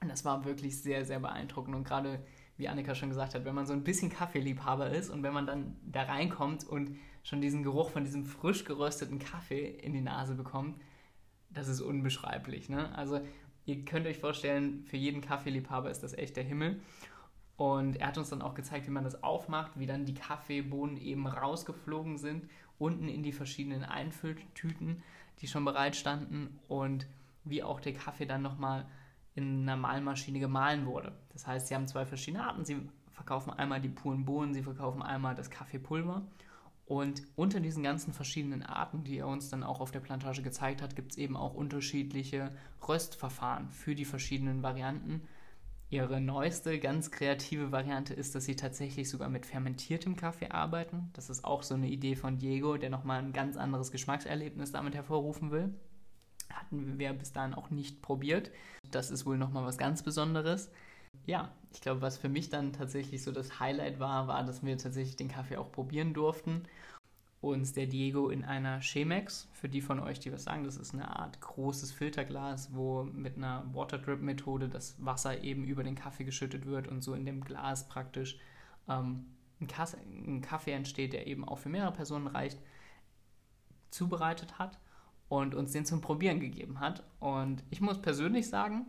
und 0.00 0.08
das 0.08 0.24
war 0.24 0.44
wirklich 0.44 0.80
sehr, 0.80 1.04
sehr 1.04 1.20
beeindruckend. 1.20 1.76
Und 1.76 1.84
gerade, 1.84 2.24
wie 2.56 2.68
Annika 2.68 2.94
schon 2.94 3.10
gesagt 3.10 3.34
hat, 3.34 3.44
wenn 3.44 3.54
man 3.54 3.66
so 3.66 3.72
ein 3.72 3.84
bisschen 3.84 4.10
Kaffeeliebhaber 4.10 4.90
ist 4.90 5.10
und 5.10 5.22
wenn 5.22 5.34
man 5.34 5.46
dann 5.46 5.76
da 5.82 6.02
reinkommt 6.02 6.64
und 6.64 6.96
schon 7.22 7.40
diesen 7.40 7.62
Geruch 7.62 7.90
von 7.90 8.04
diesem 8.04 8.24
frisch 8.24 8.64
gerösteten 8.64 9.18
Kaffee 9.18 9.68
in 9.68 9.92
die 9.92 10.00
Nase 10.00 10.34
bekommt, 10.34 10.80
das 11.50 11.68
ist 11.68 11.80
unbeschreiblich. 11.80 12.68
Ne? 12.68 12.94
Also 12.96 13.20
ihr 13.66 13.84
könnt 13.84 14.06
euch 14.06 14.18
vorstellen, 14.18 14.84
für 14.84 14.96
jeden 14.96 15.20
Kaffeeliebhaber 15.20 15.90
ist 15.90 16.02
das 16.02 16.14
echt 16.14 16.36
der 16.36 16.44
Himmel. 16.44 16.80
Und 17.60 17.96
er 17.96 18.06
hat 18.06 18.16
uns 18.16 18.30
dann 18.30 18.40
auch 18.40 18.54
gezeigt, 18.54 18.86
wie 18.86 18.90
man 18.90 19.04
das 19.04 19.22
aufmacht, 19.22 19.78
wie 19.78 19.84
dann 19.84 20.06
die 20.06 20.14
Kaffeebohnen 20.14 20.96
eben 20.96 21.26
rausgeflogen 21.26 22.16
sind, 22.16 22.48
unten 22.78 23.06
in 23.06 23.22
die 23.22 23.32
verschiedenen 23.32 23.84
Einfülltüten, 23.84 25.02
die 25.40 25.46
schon 25.46 25.66
bereit 25.66 25.94
standen 25.94 26.58
und 26.68 27.06
wie 27.44 27.62
auch 27.62 27.78
der 27.80 27.92
Kaffee 27.92 28.24
dann 28.24 28.40
nochmal 28.40 28.86
in 29.34 29.60
einer 29.60 29.76
Mahlmaschine 29.76 30.40
gemahlen 30.40 30.86
wurde. 30.86 31.12
Das 31.34 31.46
heißt, 31.46 31.66
sie 31.66 31.74
haben 31.74 31.86
zwei 31.86 32.06
verschiedene 32.06 32.46
Arten. 32.46 32.64
Sie 32.64 32.80
verkaufen 33.10 33.50
einmal 33.50 33.82
die 33.82 33.90
puren 33.90 34.24
Bohnen, 34.24 34.54
sie 34.54 34.62
verkaufen 34.62 35.02
einmal 35.02 35.34
das 35.34 35.50
Kaffeepulver. 35.50 36.22
Und 36.86 37.24
unter 37.36 37.60
diesen 37.60 37.82
ganzen 37.82 38.14
verschiedenen 38.14 38.62
Arten, 38.62 39.04
die 39.04 39.18
er 39.18 39.28
uns 39.28 39.50
dann 39.50 39.64
auch 39.64 39.80
auf 39.80 39.90
der 39.90 40.00
Plantage 40.00 40.40
gezeigt 40.40 40.80
hat, 40.80 40.96
gibt 40.96 41.12
es 41.12 41.18
eben 41.18 41.36
auch 41.36 41.52
unterschiedliche 41.52 42.52
Röstverfahren 42.88 43.68
für 43.68 43.94
die 43.94 44.06
verschiedenen 44.06 44.62
Varianten 44.62 45.28
Ihre 45.92 46.20
neueste, 46.20 46.78
ganz 46.78 47.10
kreative 47.10 47.72
Variante 47.72 48.14
ist, 48.14 48.36
dass 48.36 48.44
sie 48.44 48.54
tatsächlich 48.54 49.10
sogar 49.10 49.28
mit 49.28 49.44
fermentiertem 49.44 50.14
Kaffee 50.14 50.48
arbeiten. 50.48 51.10
Das 51.14 51.28
ist 51.30 51.44
auch 51.44 51.64
so 51.64 51.74
eine 51.74 51.88
Idee 51.88 52.14
von 52.14 52.38
Diego, 52.38 52.76
der 52.76 52.90
nochmal 52.90 53.18
ein 53.18 53.32
ganz 53.32 53.56
anderes 53.56 53.90
Geschmackserlebnis 53.90 54.70
damit 54.70 54.94
hervorrufen 54.94 55.50
will. 55.50 55.74
Hatten 56.48 57.00
wir 57.00 57.12
bis 57.12 57.32
dahin 57.32 57.54
auch 57.54 57.70
nicht 57.70 58.02
probiert. 58.02 58.52
Das 58.92 59.10
ist 59.10 59.26
wohl 59.26 59.36
nochmal 59.36 59.64
was 59.64 59.78
ganz 59.78 60.04
Besonderes. 60.04 60.70
Ja, 61.26 61.50
ich 61.72 61.80
glaube, 61.80 62.02
was 62.02 62.18
für 62.18 62.28
mich 62.28 62.50
dann 62.50 62.72
tatsächlich 62.72 63.24
so 63.24 63.32
das 63.32 63.58
Highlight 63.58 63.98
war, 63.98 64.28
war, 64.28 64.44
dass 64.44 64.64
wir 64.64 64.78
tatsächlich 64.78 65.16
den 65.16 65.28
Kaffee 65.28 65.56
auch 65.56 65.72
probieren 65.72 66.14
durften 66.14 66.62
uns 67.40 67.72
der 67.72 67.86
Diego 67.86 68.28
in 68.28 68.44
einer 68.44 68.80
Chemex. 68.80 69.48
Für 69.52 69.68
die 69.68 69.80
von 69.80 70.00
euch, 70.00 70.20
die 70.20 70.32
was 70.32 70.44
sagen, 70.44 70.64
das 70.64 70.76
ist 70.76 70.92
eine 70.92 71.16
Art 71.16 71.40
großes 71.40 71.92
Filterglas, 71.92 72.74
wo 72.74 73.04
mit 73.04 73.36
einer 73.36 73.64
Water 73.72 73.98
Drip 73.98 74.20
Methode 74.20 74.68
das 74.68 75.02
Wasser 75.04 75.42
eben 75.42 75.64
über 75.64 75.82
den 75.82 75.94
Kaffee 75.94 76.24
geschüttet 76.24 76.66
wird 76.66 76.88
und 76.88 77.02
so 77.02 77.14
in 77.14 77.24
dem 77.24 77.42
Glas 77.42 77.88
praktisch 77.88 78.38
ähm, 78.88 79.26
ein, 79.60 79.66
Kasse, 79.66 79.98
ein 80.06 80.42
Kaffee 80.42 80.72
entsteht, 80.72 81.12
der 81.12 81.26
eben 81.26 81.46
auch 81.46 81.58
für 81.58 81.68
mehrere 81.70 81.92
Personen 81.92 82.26
reicht, 82.26 82.58
zubereitet 83.90 84.58
hat 84.58 84.78
und 85.28 85.54
uns 85.54 85.72
den 85.72 85.86
zum 85.86 86.00
Probieren 86.00 86.40
gegeben 86.40 86.80
hat. 86.80 87.04
Und 87.20 87.64
ich 87.70 87.80
muss 87.80 88.00
persönlich 88.00 88.48
sagen, 88.48 88.86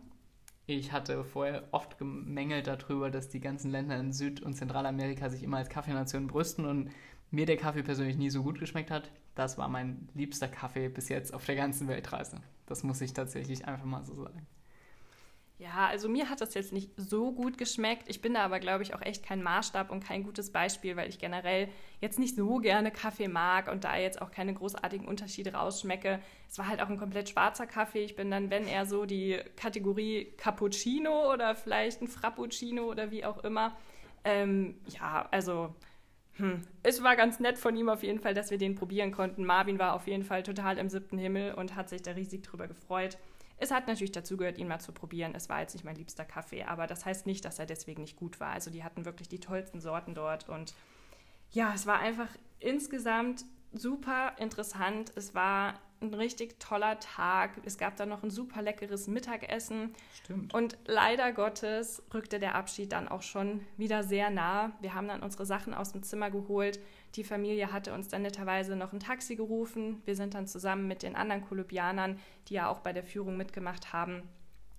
ich 0.66 0.92
hatte 0.92 1.24
vorher 1.24 1.68
oft 1.72 1.98
gemängelt 1.98 2.66
darüber, 2.66 3.10
dass 3.10 3.28
die 3.28 3.40
ganzen 3.40 3.70
Länder 3.70 3.96
in 3.96 4.12
Süd- 4.12 4.42
und 4.42 4.54
Zentralamerika 4.54 5.28
sich 5.28 5.42
immer 5.42 5.56
als 5.56 5.68
Kaffeenation 5.68 6.28
brüsten 6.28 6.66
und 6.66 6.90
mir 7.32 7.46
der 7.46 7.56
Kaffee 7.56 7.82
persönlich 7.82 8.16
nie 8.16 8.30
so 8.30 8.42
gut 8.42 8.58
geschmeckt 8.60 8.90
hat. 8.90 9.10
Das 9.34 9.58
war 9.58 9.68
mein 9.68 10.08
liebster 10.14 10.48
Kaffee 10.48 10.88
bis 10.88 11.08
jetzt 11.08 11.34
auf 11.34 11.44
der 11.44 11.56
ganzen 11.56 11.88
Weltreise. 11.88 12.40
Das 12.66 12.84
muss 12.84 13.00
ich 13.00 13.14
tatsächlich 13.14 13.66
einfach 13.66 13.86
mal 13.86 14.04
so 14.04 14.14
sagen. 14.14 14.46
Ja, 15.62 15.86
also 15.86 16.08
mir 16.08 16.28
hat 16.28 16.40
das 16.40 16.54
jetzt 16.54 16.72
nicht 16.72 16.90
so 16.96 17.30
gut 17.30 17.56
geschmeckt. 17.56 18.08
Ich 18.08 18.20
bin 18.20 18.34
da 18.34 18.40
aber, 18.40 18.58
glaube 18.58 18.82
ich, 18.82 18.94
auch 18.94 19.00
echt 19.00 19.24
kein 19.24 19.44
Maßstab 19.44 19.92
und 19.92 20.02
kein 20.02 20.24
gutes 20.24 20.50
Beispiel, 20.50 20.96
weil 20.96 21.08
ich 21.08 21.20
generell 21.20 21.68
jetzt 22.00 22.18
nicht 22.18 22.34
so 22.34 22.56
gerne 22.58 22.90
Kaffee 22.90 23.28
mag 23.28 23.70
und 23.70 23.84
da 23.84 23.96
jetzt 23.96 24.20
auch 24.20 24.32
keine 24.32 24.54
großartigen 24.54 25.06
Unterschiede 25.06 25.52
rausschmecke. 25.52 26.18
Es 26.50 26.58
war 26.58 26.66
halt 26.66 26.82
auch 26.82 26.88
ein 26.88 26.98
komplett 26.98 27.28
schwarzer 27.28 27.68
Kaffee. 27.68 28.02
Ich 28.02 28.16
bin 28.16 28.28
dann, 28.28 28.50
wenn 28.50 28.66
eher 28.66 28.86
so 28.86 29.06
die 29.06 29.38
Kategorie 29.56 30.32
Cappuccino 30.36 31.32
oder 31.32 31.54
vielleicht 31.54 32.02
ein 32.02 32.08
Frappuccino 32.08 32.82
oder 32.82 33.12
wie 33.12 33.24
auch 33.24 33.44
immer. 33.44 33.76
Ähm, 34.24 34.80
ja, 34.88 35.28
also 35.30 35.76
hm. 36.34 36.62
Es 36.82 37.02
war 37.02 37.16
ganz 37.16 37.40
nett 37.40 37.58
von 37.58 37.76
ihm 37.76 37.88
auf 37.88 38.02
jeden 38.02 38.20
Fall, 38.20 38.34
dass 38.34 38.50
wir 38.50 38.58
den 38.58 38.74
probieren 38.74 39.12
konnten. 39.12 39.44
Marvin 39.44 39.78
war 39.78 39.94
auf 39.94 40.06
jeden 40.06 40.24
Fall 40.24 40.42
total 40.42 40.78
im 40.78 40.88
siebten 40.88 41.18
Himmel 41.18 41.54
und 41.54 41.76
hat 41.76 41.88
sich 41.88 42.02
da 42.02 42.12
riesig 42.12 42.42
drüber 42.42 42.68
gefreut. 42.68 43.18
Es 43.58 43.70
hat 43.70 43.86
natürlich 43.86 44.12
dazu 44.12 44.36
gehört, 44.36 44.58
ihn 44.58 44.66
mal 44.66 44.80
zu 44.80 44.92
probieren. 44.92 45.34
Es 45.34 45.48
war 45.48 45.60
jetzt 45.60 45.74
nicht 45.74 45.84
mein 45.84 45.94
liebster 45.94 46.24
Kaffee, 46.24 46.64
aber 46.64 46.86
das 46.86 47.04
heißt 47.04 47.26
nicht, 47.26 47.44
dass 47.44 47.58
er 47.58 47.66
deswegen 47.66 48.02
nicht 48.02 48.16
gut 48.16 48.40
war. 48.40 48.50
Also 48.50 48.70
die 48.70 48.82
hatten 48.82 49.04
wirklich 49.04 49.28
die 49.28 49.40
tollsten 49.40 49.80
Sorten 49.80 50.14
dort 50.14 50.48
und 50.48 50.74
ja, 51.52 51.72
es 51.74 51.86
war 51.86 51.98
einfach 51.98 52.28
insgesamt 52.60 53.44
super 53.72 54.32
interessant. 54.38 55.12
Es 55.16 55.34
war 55.34 55.74
ein 56.02 56.14
richtig 56.14 56.58
toller 56.60 56.98
Tag. 56.98 57.52
Es 57.64 57.78
gab 57.78 57.96
dann 57.96 58.08
noch 58.08 58.22
ein 58.22 58.30
super 58.30 58.62
leckeres 58.62 59.06
Mittagessen. 59.06 59.94
Stimmt. 60.14 60.52
Und 60.52 60.76
leider 60.86 61.32
Gottes 61.32 62.02
rückte 62.12 62.38
der 62.38 62.54
Abschied 62.54 62.92
dann 62.92 63.08
auch 63.08 63.22
schon 63.22 63.64
wieder 63.76 64.02
sehr 64.02 64.30
nah. 64.30 64.72
Wir 64.80 64.94
haben 64.94 65.08
dann 65.08 65.22
unsere 65.22 65.46
Sachen 65.46 65.74
aus 65.74 65.92
dem 65.92 66.02
Zimmer 66.02 66.30
geholt. 66.30 66.80
Die 67.14 67.24
Familie 67.24 67.72
hatte 67.72 67.92
uns 67.92 68.08
dann 68.08 68.22
netterweise 68.22 68.76
noch 68.76 68.92
ein 68.92 69.00
Taxi 69.00 69.36
gerufen. 69.36 70.02
Wir 70.04 70.16
sind 70.16 70.34
dann 70.34 70.46
zusammen 70.46 70.88
mit 70.88 71.02
den 71.02 71.14
anderen 71.14 71.42
Kolumbianern, 71.42 72.18
die 72.48 72.54
ja 72.54 72.68
auch 72.68 72.80
bei 72.80 72.92
der 72.92 73.04
Führung 73.04 73.36
mitgemacht 73.36 73.92
haben, 73.92 74.22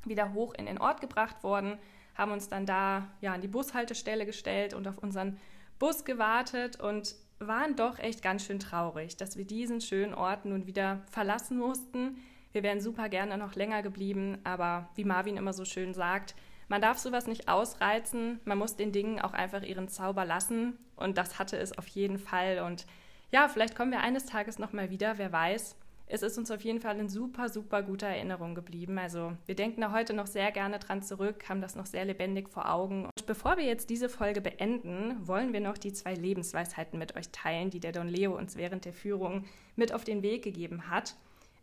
wieder 0.05 0.33
hoch 0.33 0.53
in 0.53 0.65
den 0.65 0.79
Ort 0.79 1.01
gebracht 1.01 1.43
worden, 1.43 1.77
haben 2.15 2.31
uns 2.31 2.49
dann 2.49 2.65
da 2.65 3.09
ja 3.21 3.33
an 3.33 3.41
die 3.41 3.47
Bushaltestelle 3.47 4.25
gestellt 4.25 4.73
und 4.73 4.87
auf 4.87 4.97
unseren 4.97 5.39
Bus 5.79 6.05
gewartet 6.05 6.79
und 6.79 7.15
waren 7.47 7.75
doch 7.75 7.99
echt 7.99 8.21
ganz 8.21 8.45
schön 8.45 8.59
traurig, 8.59 9.17
dass 9.17 9.37
wir 9.37 9.45
diesen 9.45 9.81
schönen 9.81 10.13
Ort 10.13 10.45
nun 10.45 10.67
wieder 10.67 11.01
verlassen 11.11 11.57
mussten. 11.57 12.17
Wir 12.51 12.63
wären 12.63 12.81
super 12.81 13.09
gerne 13.09 13.37
noch 13.37 13.55
länger 13.55 13.81
geblieben, 13.81 14.37
aber 14.43 14.89
wie 14.95 15.05
Marvin 15.05 15.37
immer 15.37 15.53
so 15.53 15.65
schön 15.65 15.93
sagt, 15.93 16.35
man 16.67 16.81
darf 16.81 16.97
sowas 16.97 17.27
nicht 17.27 17.49
ausreizen, 17.49 18.39
man 18.45 18.57
muss 18.57 18.75
den 18.75 18.91
Dingen 18.91 19.19
auch 19.19 19.33
einfach 19.33 19.63
ihren 19.63 19.89
Zauber 19.89 20.25
lassen 20.25 20.77
und 20.95 21.17
das 21.17 21.39
hatte 21.39 21.57
es 21.57 21.77
auf 21.77 21.87
jeden 21.87 22.17
Fall 22.17 22.59
und 22.65 22.85
ja, 23.31 23.47
vielleicht 23.47 23.75
kommen 23.75 23.91
wir 23.91 24.01
eines 24.01 24.25
Tages 24.25 24.59
nochmal 24.59 24.91
wieder, 24.91 25.17
wer 25.17 25.31
weiß. 25.31 25.75
Es 26.13 26.21
ist 26.21 26.37
uns 26.37 26.51
auf 26.51 26.61
jeden 26.61 26.79
Fall 26.79 26.99
in 26.99 27.09
super, 27.09 27.49
super 27.49 27.81
guter 27.81 28.05
Erinnerung 28.05 28.53
geblieben. 28.53 28.99
Also 28.99 29.33
wir 29.47 29.55
denken 29.55 29.81
da 29.81 29.91
heute 29.91 30.13
noch 30.13 30.27
sehr 30.27 30.51
gerne 30.51 30.77
dran 30.77 31.01
zurück, 31.01 31.49
haben 31.49 31.59
das 31.59 31.75
noch 31.75 31.87
sehr 31.87 32.05
lebendig 32.05 32.49
vor 32.49 32.71
Augen. 32.71 33.05
Und 33.05 33.25
bevor 33.25 33.57
wir 33.57 33.63
jetzt 33.63 33.89
diese 33.89 34.09
Folge 34.09 34.39
beenden, 34.39 35.27
wollen 35.27 35.53
wir 35.53 35.59
noch 35.59 35.75
die 35.75 35.91
zwei 35.91 36.13
Lebensweisheiten 36.13 36.99
mit 36.99 37.15
euch 37.15 37.29
teilen, 37.31 37.71
die 37.71 37.79
der 37.79 37.93
Don 37.93 38.07
Leo 38.07 38.37
uns 38.37 38.55
während 38.57 38.85
der 38.85 38.93
Führung 38.93 39.45
mit 39.75 39.91
auf 39.91 40.03
den 40.03 40.21
Weg 40.21 40.43
gegeben 40.43 40.87
hat. 40.91 41.15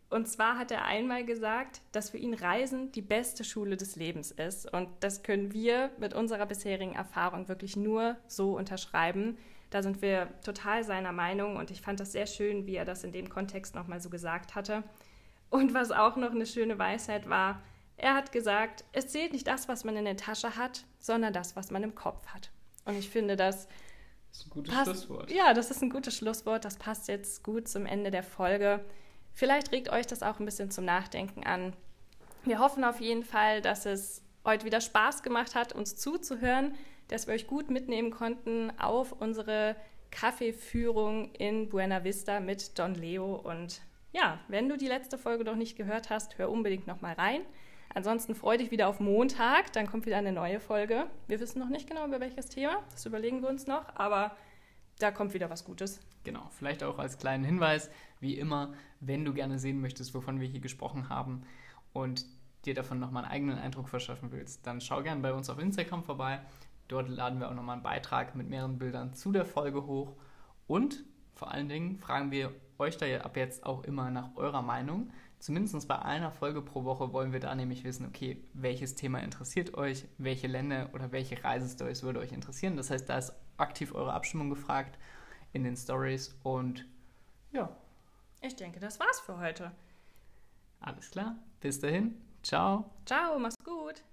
Und 0.09 0.27
zwar 0.27 0.57
hat 0.57 0.71
er 0.71 0.83
einmal 0.83 1.23
gesagt, 1.23 1.79
dass 1.93 2.09
für 2.09 2.17
ihn 2.17 2.33
Reisen 2.33 2.91
die 2.91 3.01
beste 3.01 3.45
Schule 3.45 3.77
des 3.77 3.95
Lebens 3.95 4.31
ist. 4.31 4.69
Und 4.73 4.89
das 4.99 5.23
können 5.23 5.53
wir 5.53 5.91
mit 5.97 6.13
unserer 6.13 6.45
bisherigen 6.45 6.95
Erfahrung 6.95 7.47
wirklich 7.47 7.77
nur 7.77 8.17
so 8.27 8.57
unterschreiben. 8.57 9.37
Da 9.71 9.81
sind 9.81 10.01
wir 10.01 10.27
total 10.43 10.83
seiner 10.83 11.11
Meinung 11.13 11.55
und 11.55 11.71
ich 11.71 11.81
fand 11.81 11.99
das 11.99 12.11
sehr 12.11 12.27
schön, 12.27 12.67
wie 12.67 12.75
er 12.75 12.85
das 12.85 13.03
in 13.03 13.11
dem 13.11 13.29
Kontext 13.29 13.73
nochmal 13.73 13.99
so 13.99 14.09
gesagt 14.09 14.53
hatte. 14.53 14.83
Und 15.49 15.73
was 15.73 15.91
auch 15.91 16.15
noch 16.17 16.31
eine 16.31 16.45
schöne 16.45 16.77
Weisheit 16.77 17.27
war, 17.27 17.61
er 17.97 18.13
hat 18.13 18.31
gesagt, 18.31 18.83
es 18.93 19.07
zählt 19.07 19.33
nicht 19.33 19.47
das, 19.47 19.67
was 19.67 19.83
man 19.83 19.95
in 19.95 20.05
der 20.05 20.17
Tasche 20.17 20.55
hat, 20.55 20.85
sondern 20.99 21.33
das, 21.33 21.55
was 21.55 21.71
man 21.71 21.83
im 21.83 21.95
Kopf 21.95 22.27
hat. 22.27 22.51
Und 22.85 22.97
ich 22.97 23.09
finde, 23.09 23.35
das 23.35 23.67
Das 24.31 24.39
ist 24.39 24.47
ein 24.47 24.49
gutes 24.49 24.73
passt, 24.73 24.91
Schlusswort. 24.91 25.31
Ja, 25.31 25.53
das 25.53 25.71
ist 25.71 25.81
ein 25.81 25.89
gutes 25.89 26.15
Schlusswort. 26.15 26.65
Das 26.65 26.77
passt 26.77 27.07
jetzt 27.07 27.43
gut 27.43 27.67
zum 27.67 27.85
Ende 27.85 28.11
der 28.11 28.23
Folge. 28.23 28.83
Vielleicht 29.33 29.71
regt 29.71 29.89
euch 29.89 30.07
das 30.07 30.23
auch 30.23 30.39
ein 30.39 30.45
bisschen 30.45 30.71
zum 30.71 30.83
Nachdenken 30.85 31.43
an. 31.45 31.73
Wir 32.43 32.59
hoffen 32.59 32.83
auf 32.83 32.99
jeden 32.99 33.23
Fall, 33.23 33.61
dass 33.61 33.85
es 33.85 34.23
heute 34.43 34.65
wieder 34.65 34.81
Spaß 34.81 35.21
gemacht 35.21 35.53
hat, 35.55 35.73
uns 35.73 35.95
zuzuhören, 35.95 36.75
dass 37.11 37.27
wir 37.27 37.33
euch 37.33 37.45
gut 37.45 37.69
mitnehmen 37.69 38.09
konnten 38.09 38.71
auf 38.79 39.11
unsere 39.11 39.75
Kaffeeführung 40.11 41.31
in 41.33 41.69
Buena 41.69 42.03
Vista 42.03 42.39
mit 42.39 42.79
Don 42.79 42.95
Leo. 42.95 43.35
Und 43.35 43.81
ja, 44.13 44.39
wenn 44.47 44.69
du 44.69 44.77
die 44.77 44.87
letzte 44.87 45.17
Folge 45.17 45.43
noch 45.43 45.55
nicht 45.55 45.77
gehört 45.77 46.09
hast, 46.09 46.37
hör 46.37 46.49
unbedingt 46.49 46.87
noch 46.87 47.01
mal 47.01 47.13
rein. 47.13 47.41
Ansonsten 47.93 48.35
freu 48.35 48.57
dich 48.57 48.71
wieder 48.71 48.87
auf 48.87 49.01
Montag, 49.01 49.73
dann 49.73 49.87
kommt 49.87 50.05
wieder 50.05 50.17
eine 50.17 50.31
neue 50.31 50.61
Folge. 50.61 51.07
Wir 51.27 51.39
wissen 51.41 51.59
noch 51.59 51.69
nicht 51.69 51.89
genau, 51.89 52.07
über 52.07 52.21
welches 52.21 52.47
Thema, 52.47 52.81
das 52.91 53.05
überlegen 53.05 53.41
wir 53.41 53.49
uns 53.49 53.67
noch, 53.67 53.93
aber 53.95 54.35
da 54.99 55.11
kommt 55.11 55.33
wieder 55.33 55.49
was 55.49 55.65
Gutes. 55.65 55.99
Genau, 56.23 56.47
vielleicht 56.51 56.83
auch 56.83 56.99
als 56.99 57.17
kleinen 57.17 57.43
Hinweis, 57.43 57.89
wie 58.21 58.37
immer, 58.37 58.73
wenn 59.01 59.25
du 59.25 59.33
gerne 59.33 59.59
sehen 59.59 59.81
möchtest, 59.81 60.13
wovon 60.13 60.39
wir 60.39 60.47
hier 60.47 60.61
gesprochen 60.61 61.09
haben 61.09 61.43
und 61.91 62.25
dir 62.65 62.75
davon 62.75 62.99
nochmal 62.99 63.23
einen 63.23 63.33
eigenen 63.33 63.57
Eindruck 63.57 63.89
verschaffen 63.89 64.31
willst, 64.31 64.65
dann 64.65 64.79
schau 64.79 65.01
gerne 65.01 65.21
bei 65.21 65.33
uns 65.33 65.49
auf 65.49 65.59
Instagram 65.59 66.03
vorbei. 66.03 66.39
Dort 66.91 67.07
laden 67.07 67.39
wir 67.39 67.49
auch 67.49 67.53
nochmal 67.53 67.75
einen 67.75 67.83
Beitrag 67.83 68.35
mit 68.35 68.49
mehreren 68.49 68.77
Bildern 68.77 69.13
zu 69.13 69.31
der 69.31 69.45
Folge 69.45 69.85
hoch. 69.85 70.13
Und 70.67 71.05
vor 71.35 71.49
allen 71.49 71.69
Dingen 71.69 71.97
fragen 71.97 72.31
wir 72.31 72.51
euch 72.77 72.97
da 72.97 73.05
ja 73.05 73.21
ab 73.21 73.37
jetzt 73.37 73.65
auch 73.65 73.85
immer 73.85 74.11
nach 74.11 74.35
eurer 74.35 74.61
Meinung. 74.61 75.09
Zumindest 75.39 75.87
bei 75.87 75.97
einer 75.99 76.31
Folge 76.31 76.61
pro 76.61 76.83
Woche 76.83 77.13
wollen 77.13 77.31
wir 77.31 77.39
da 77.39 77.55
nämlich 77.55 77.85
wissen, 77.85 78.05
okay, 78.05 78.43
welches 78.53 78.95
Thema 78.95 79.19
interessiert 79.19 79.73
euch, 79.75 80.05
welche 80.17 80.47
Länder 80.47 80.89
oder 80.93 81.13
welche 81.13 81.41
Reisestories 81.41 82.03
würde 82.03 82.19
euch 82.19 82.33
interessieren. 82.33 82.75
Das 82.75 82.89
heißt, 82.89 83.07
da 83.09 83.17
ist 83.17 83.33
aktiv 83.55 83.95
eure 83.95 84.11
Abstimmung 84.13 84.49
gefragt 84.49 84.99
in 85.53 85.63
den 85.63 85.77
Stories 85.77 86.37
und 86.43 86.85
ja, 87.53 87.69
Ich 88.41 88.55
denke, 88.57 88.81
das 88.81 88.99
war's 88.99 89.19
für 89.21 89.39
heute. 89.39 89.71
alles 90.81 91.09
klar. 91.09 91.37
Bis 91.61 91.79
dahin, 91.79 92.17
ciao. 92.43 92.89
Ciao, 93.05 93.39
mach's 93.39 93.55
gut. 93.63 94.03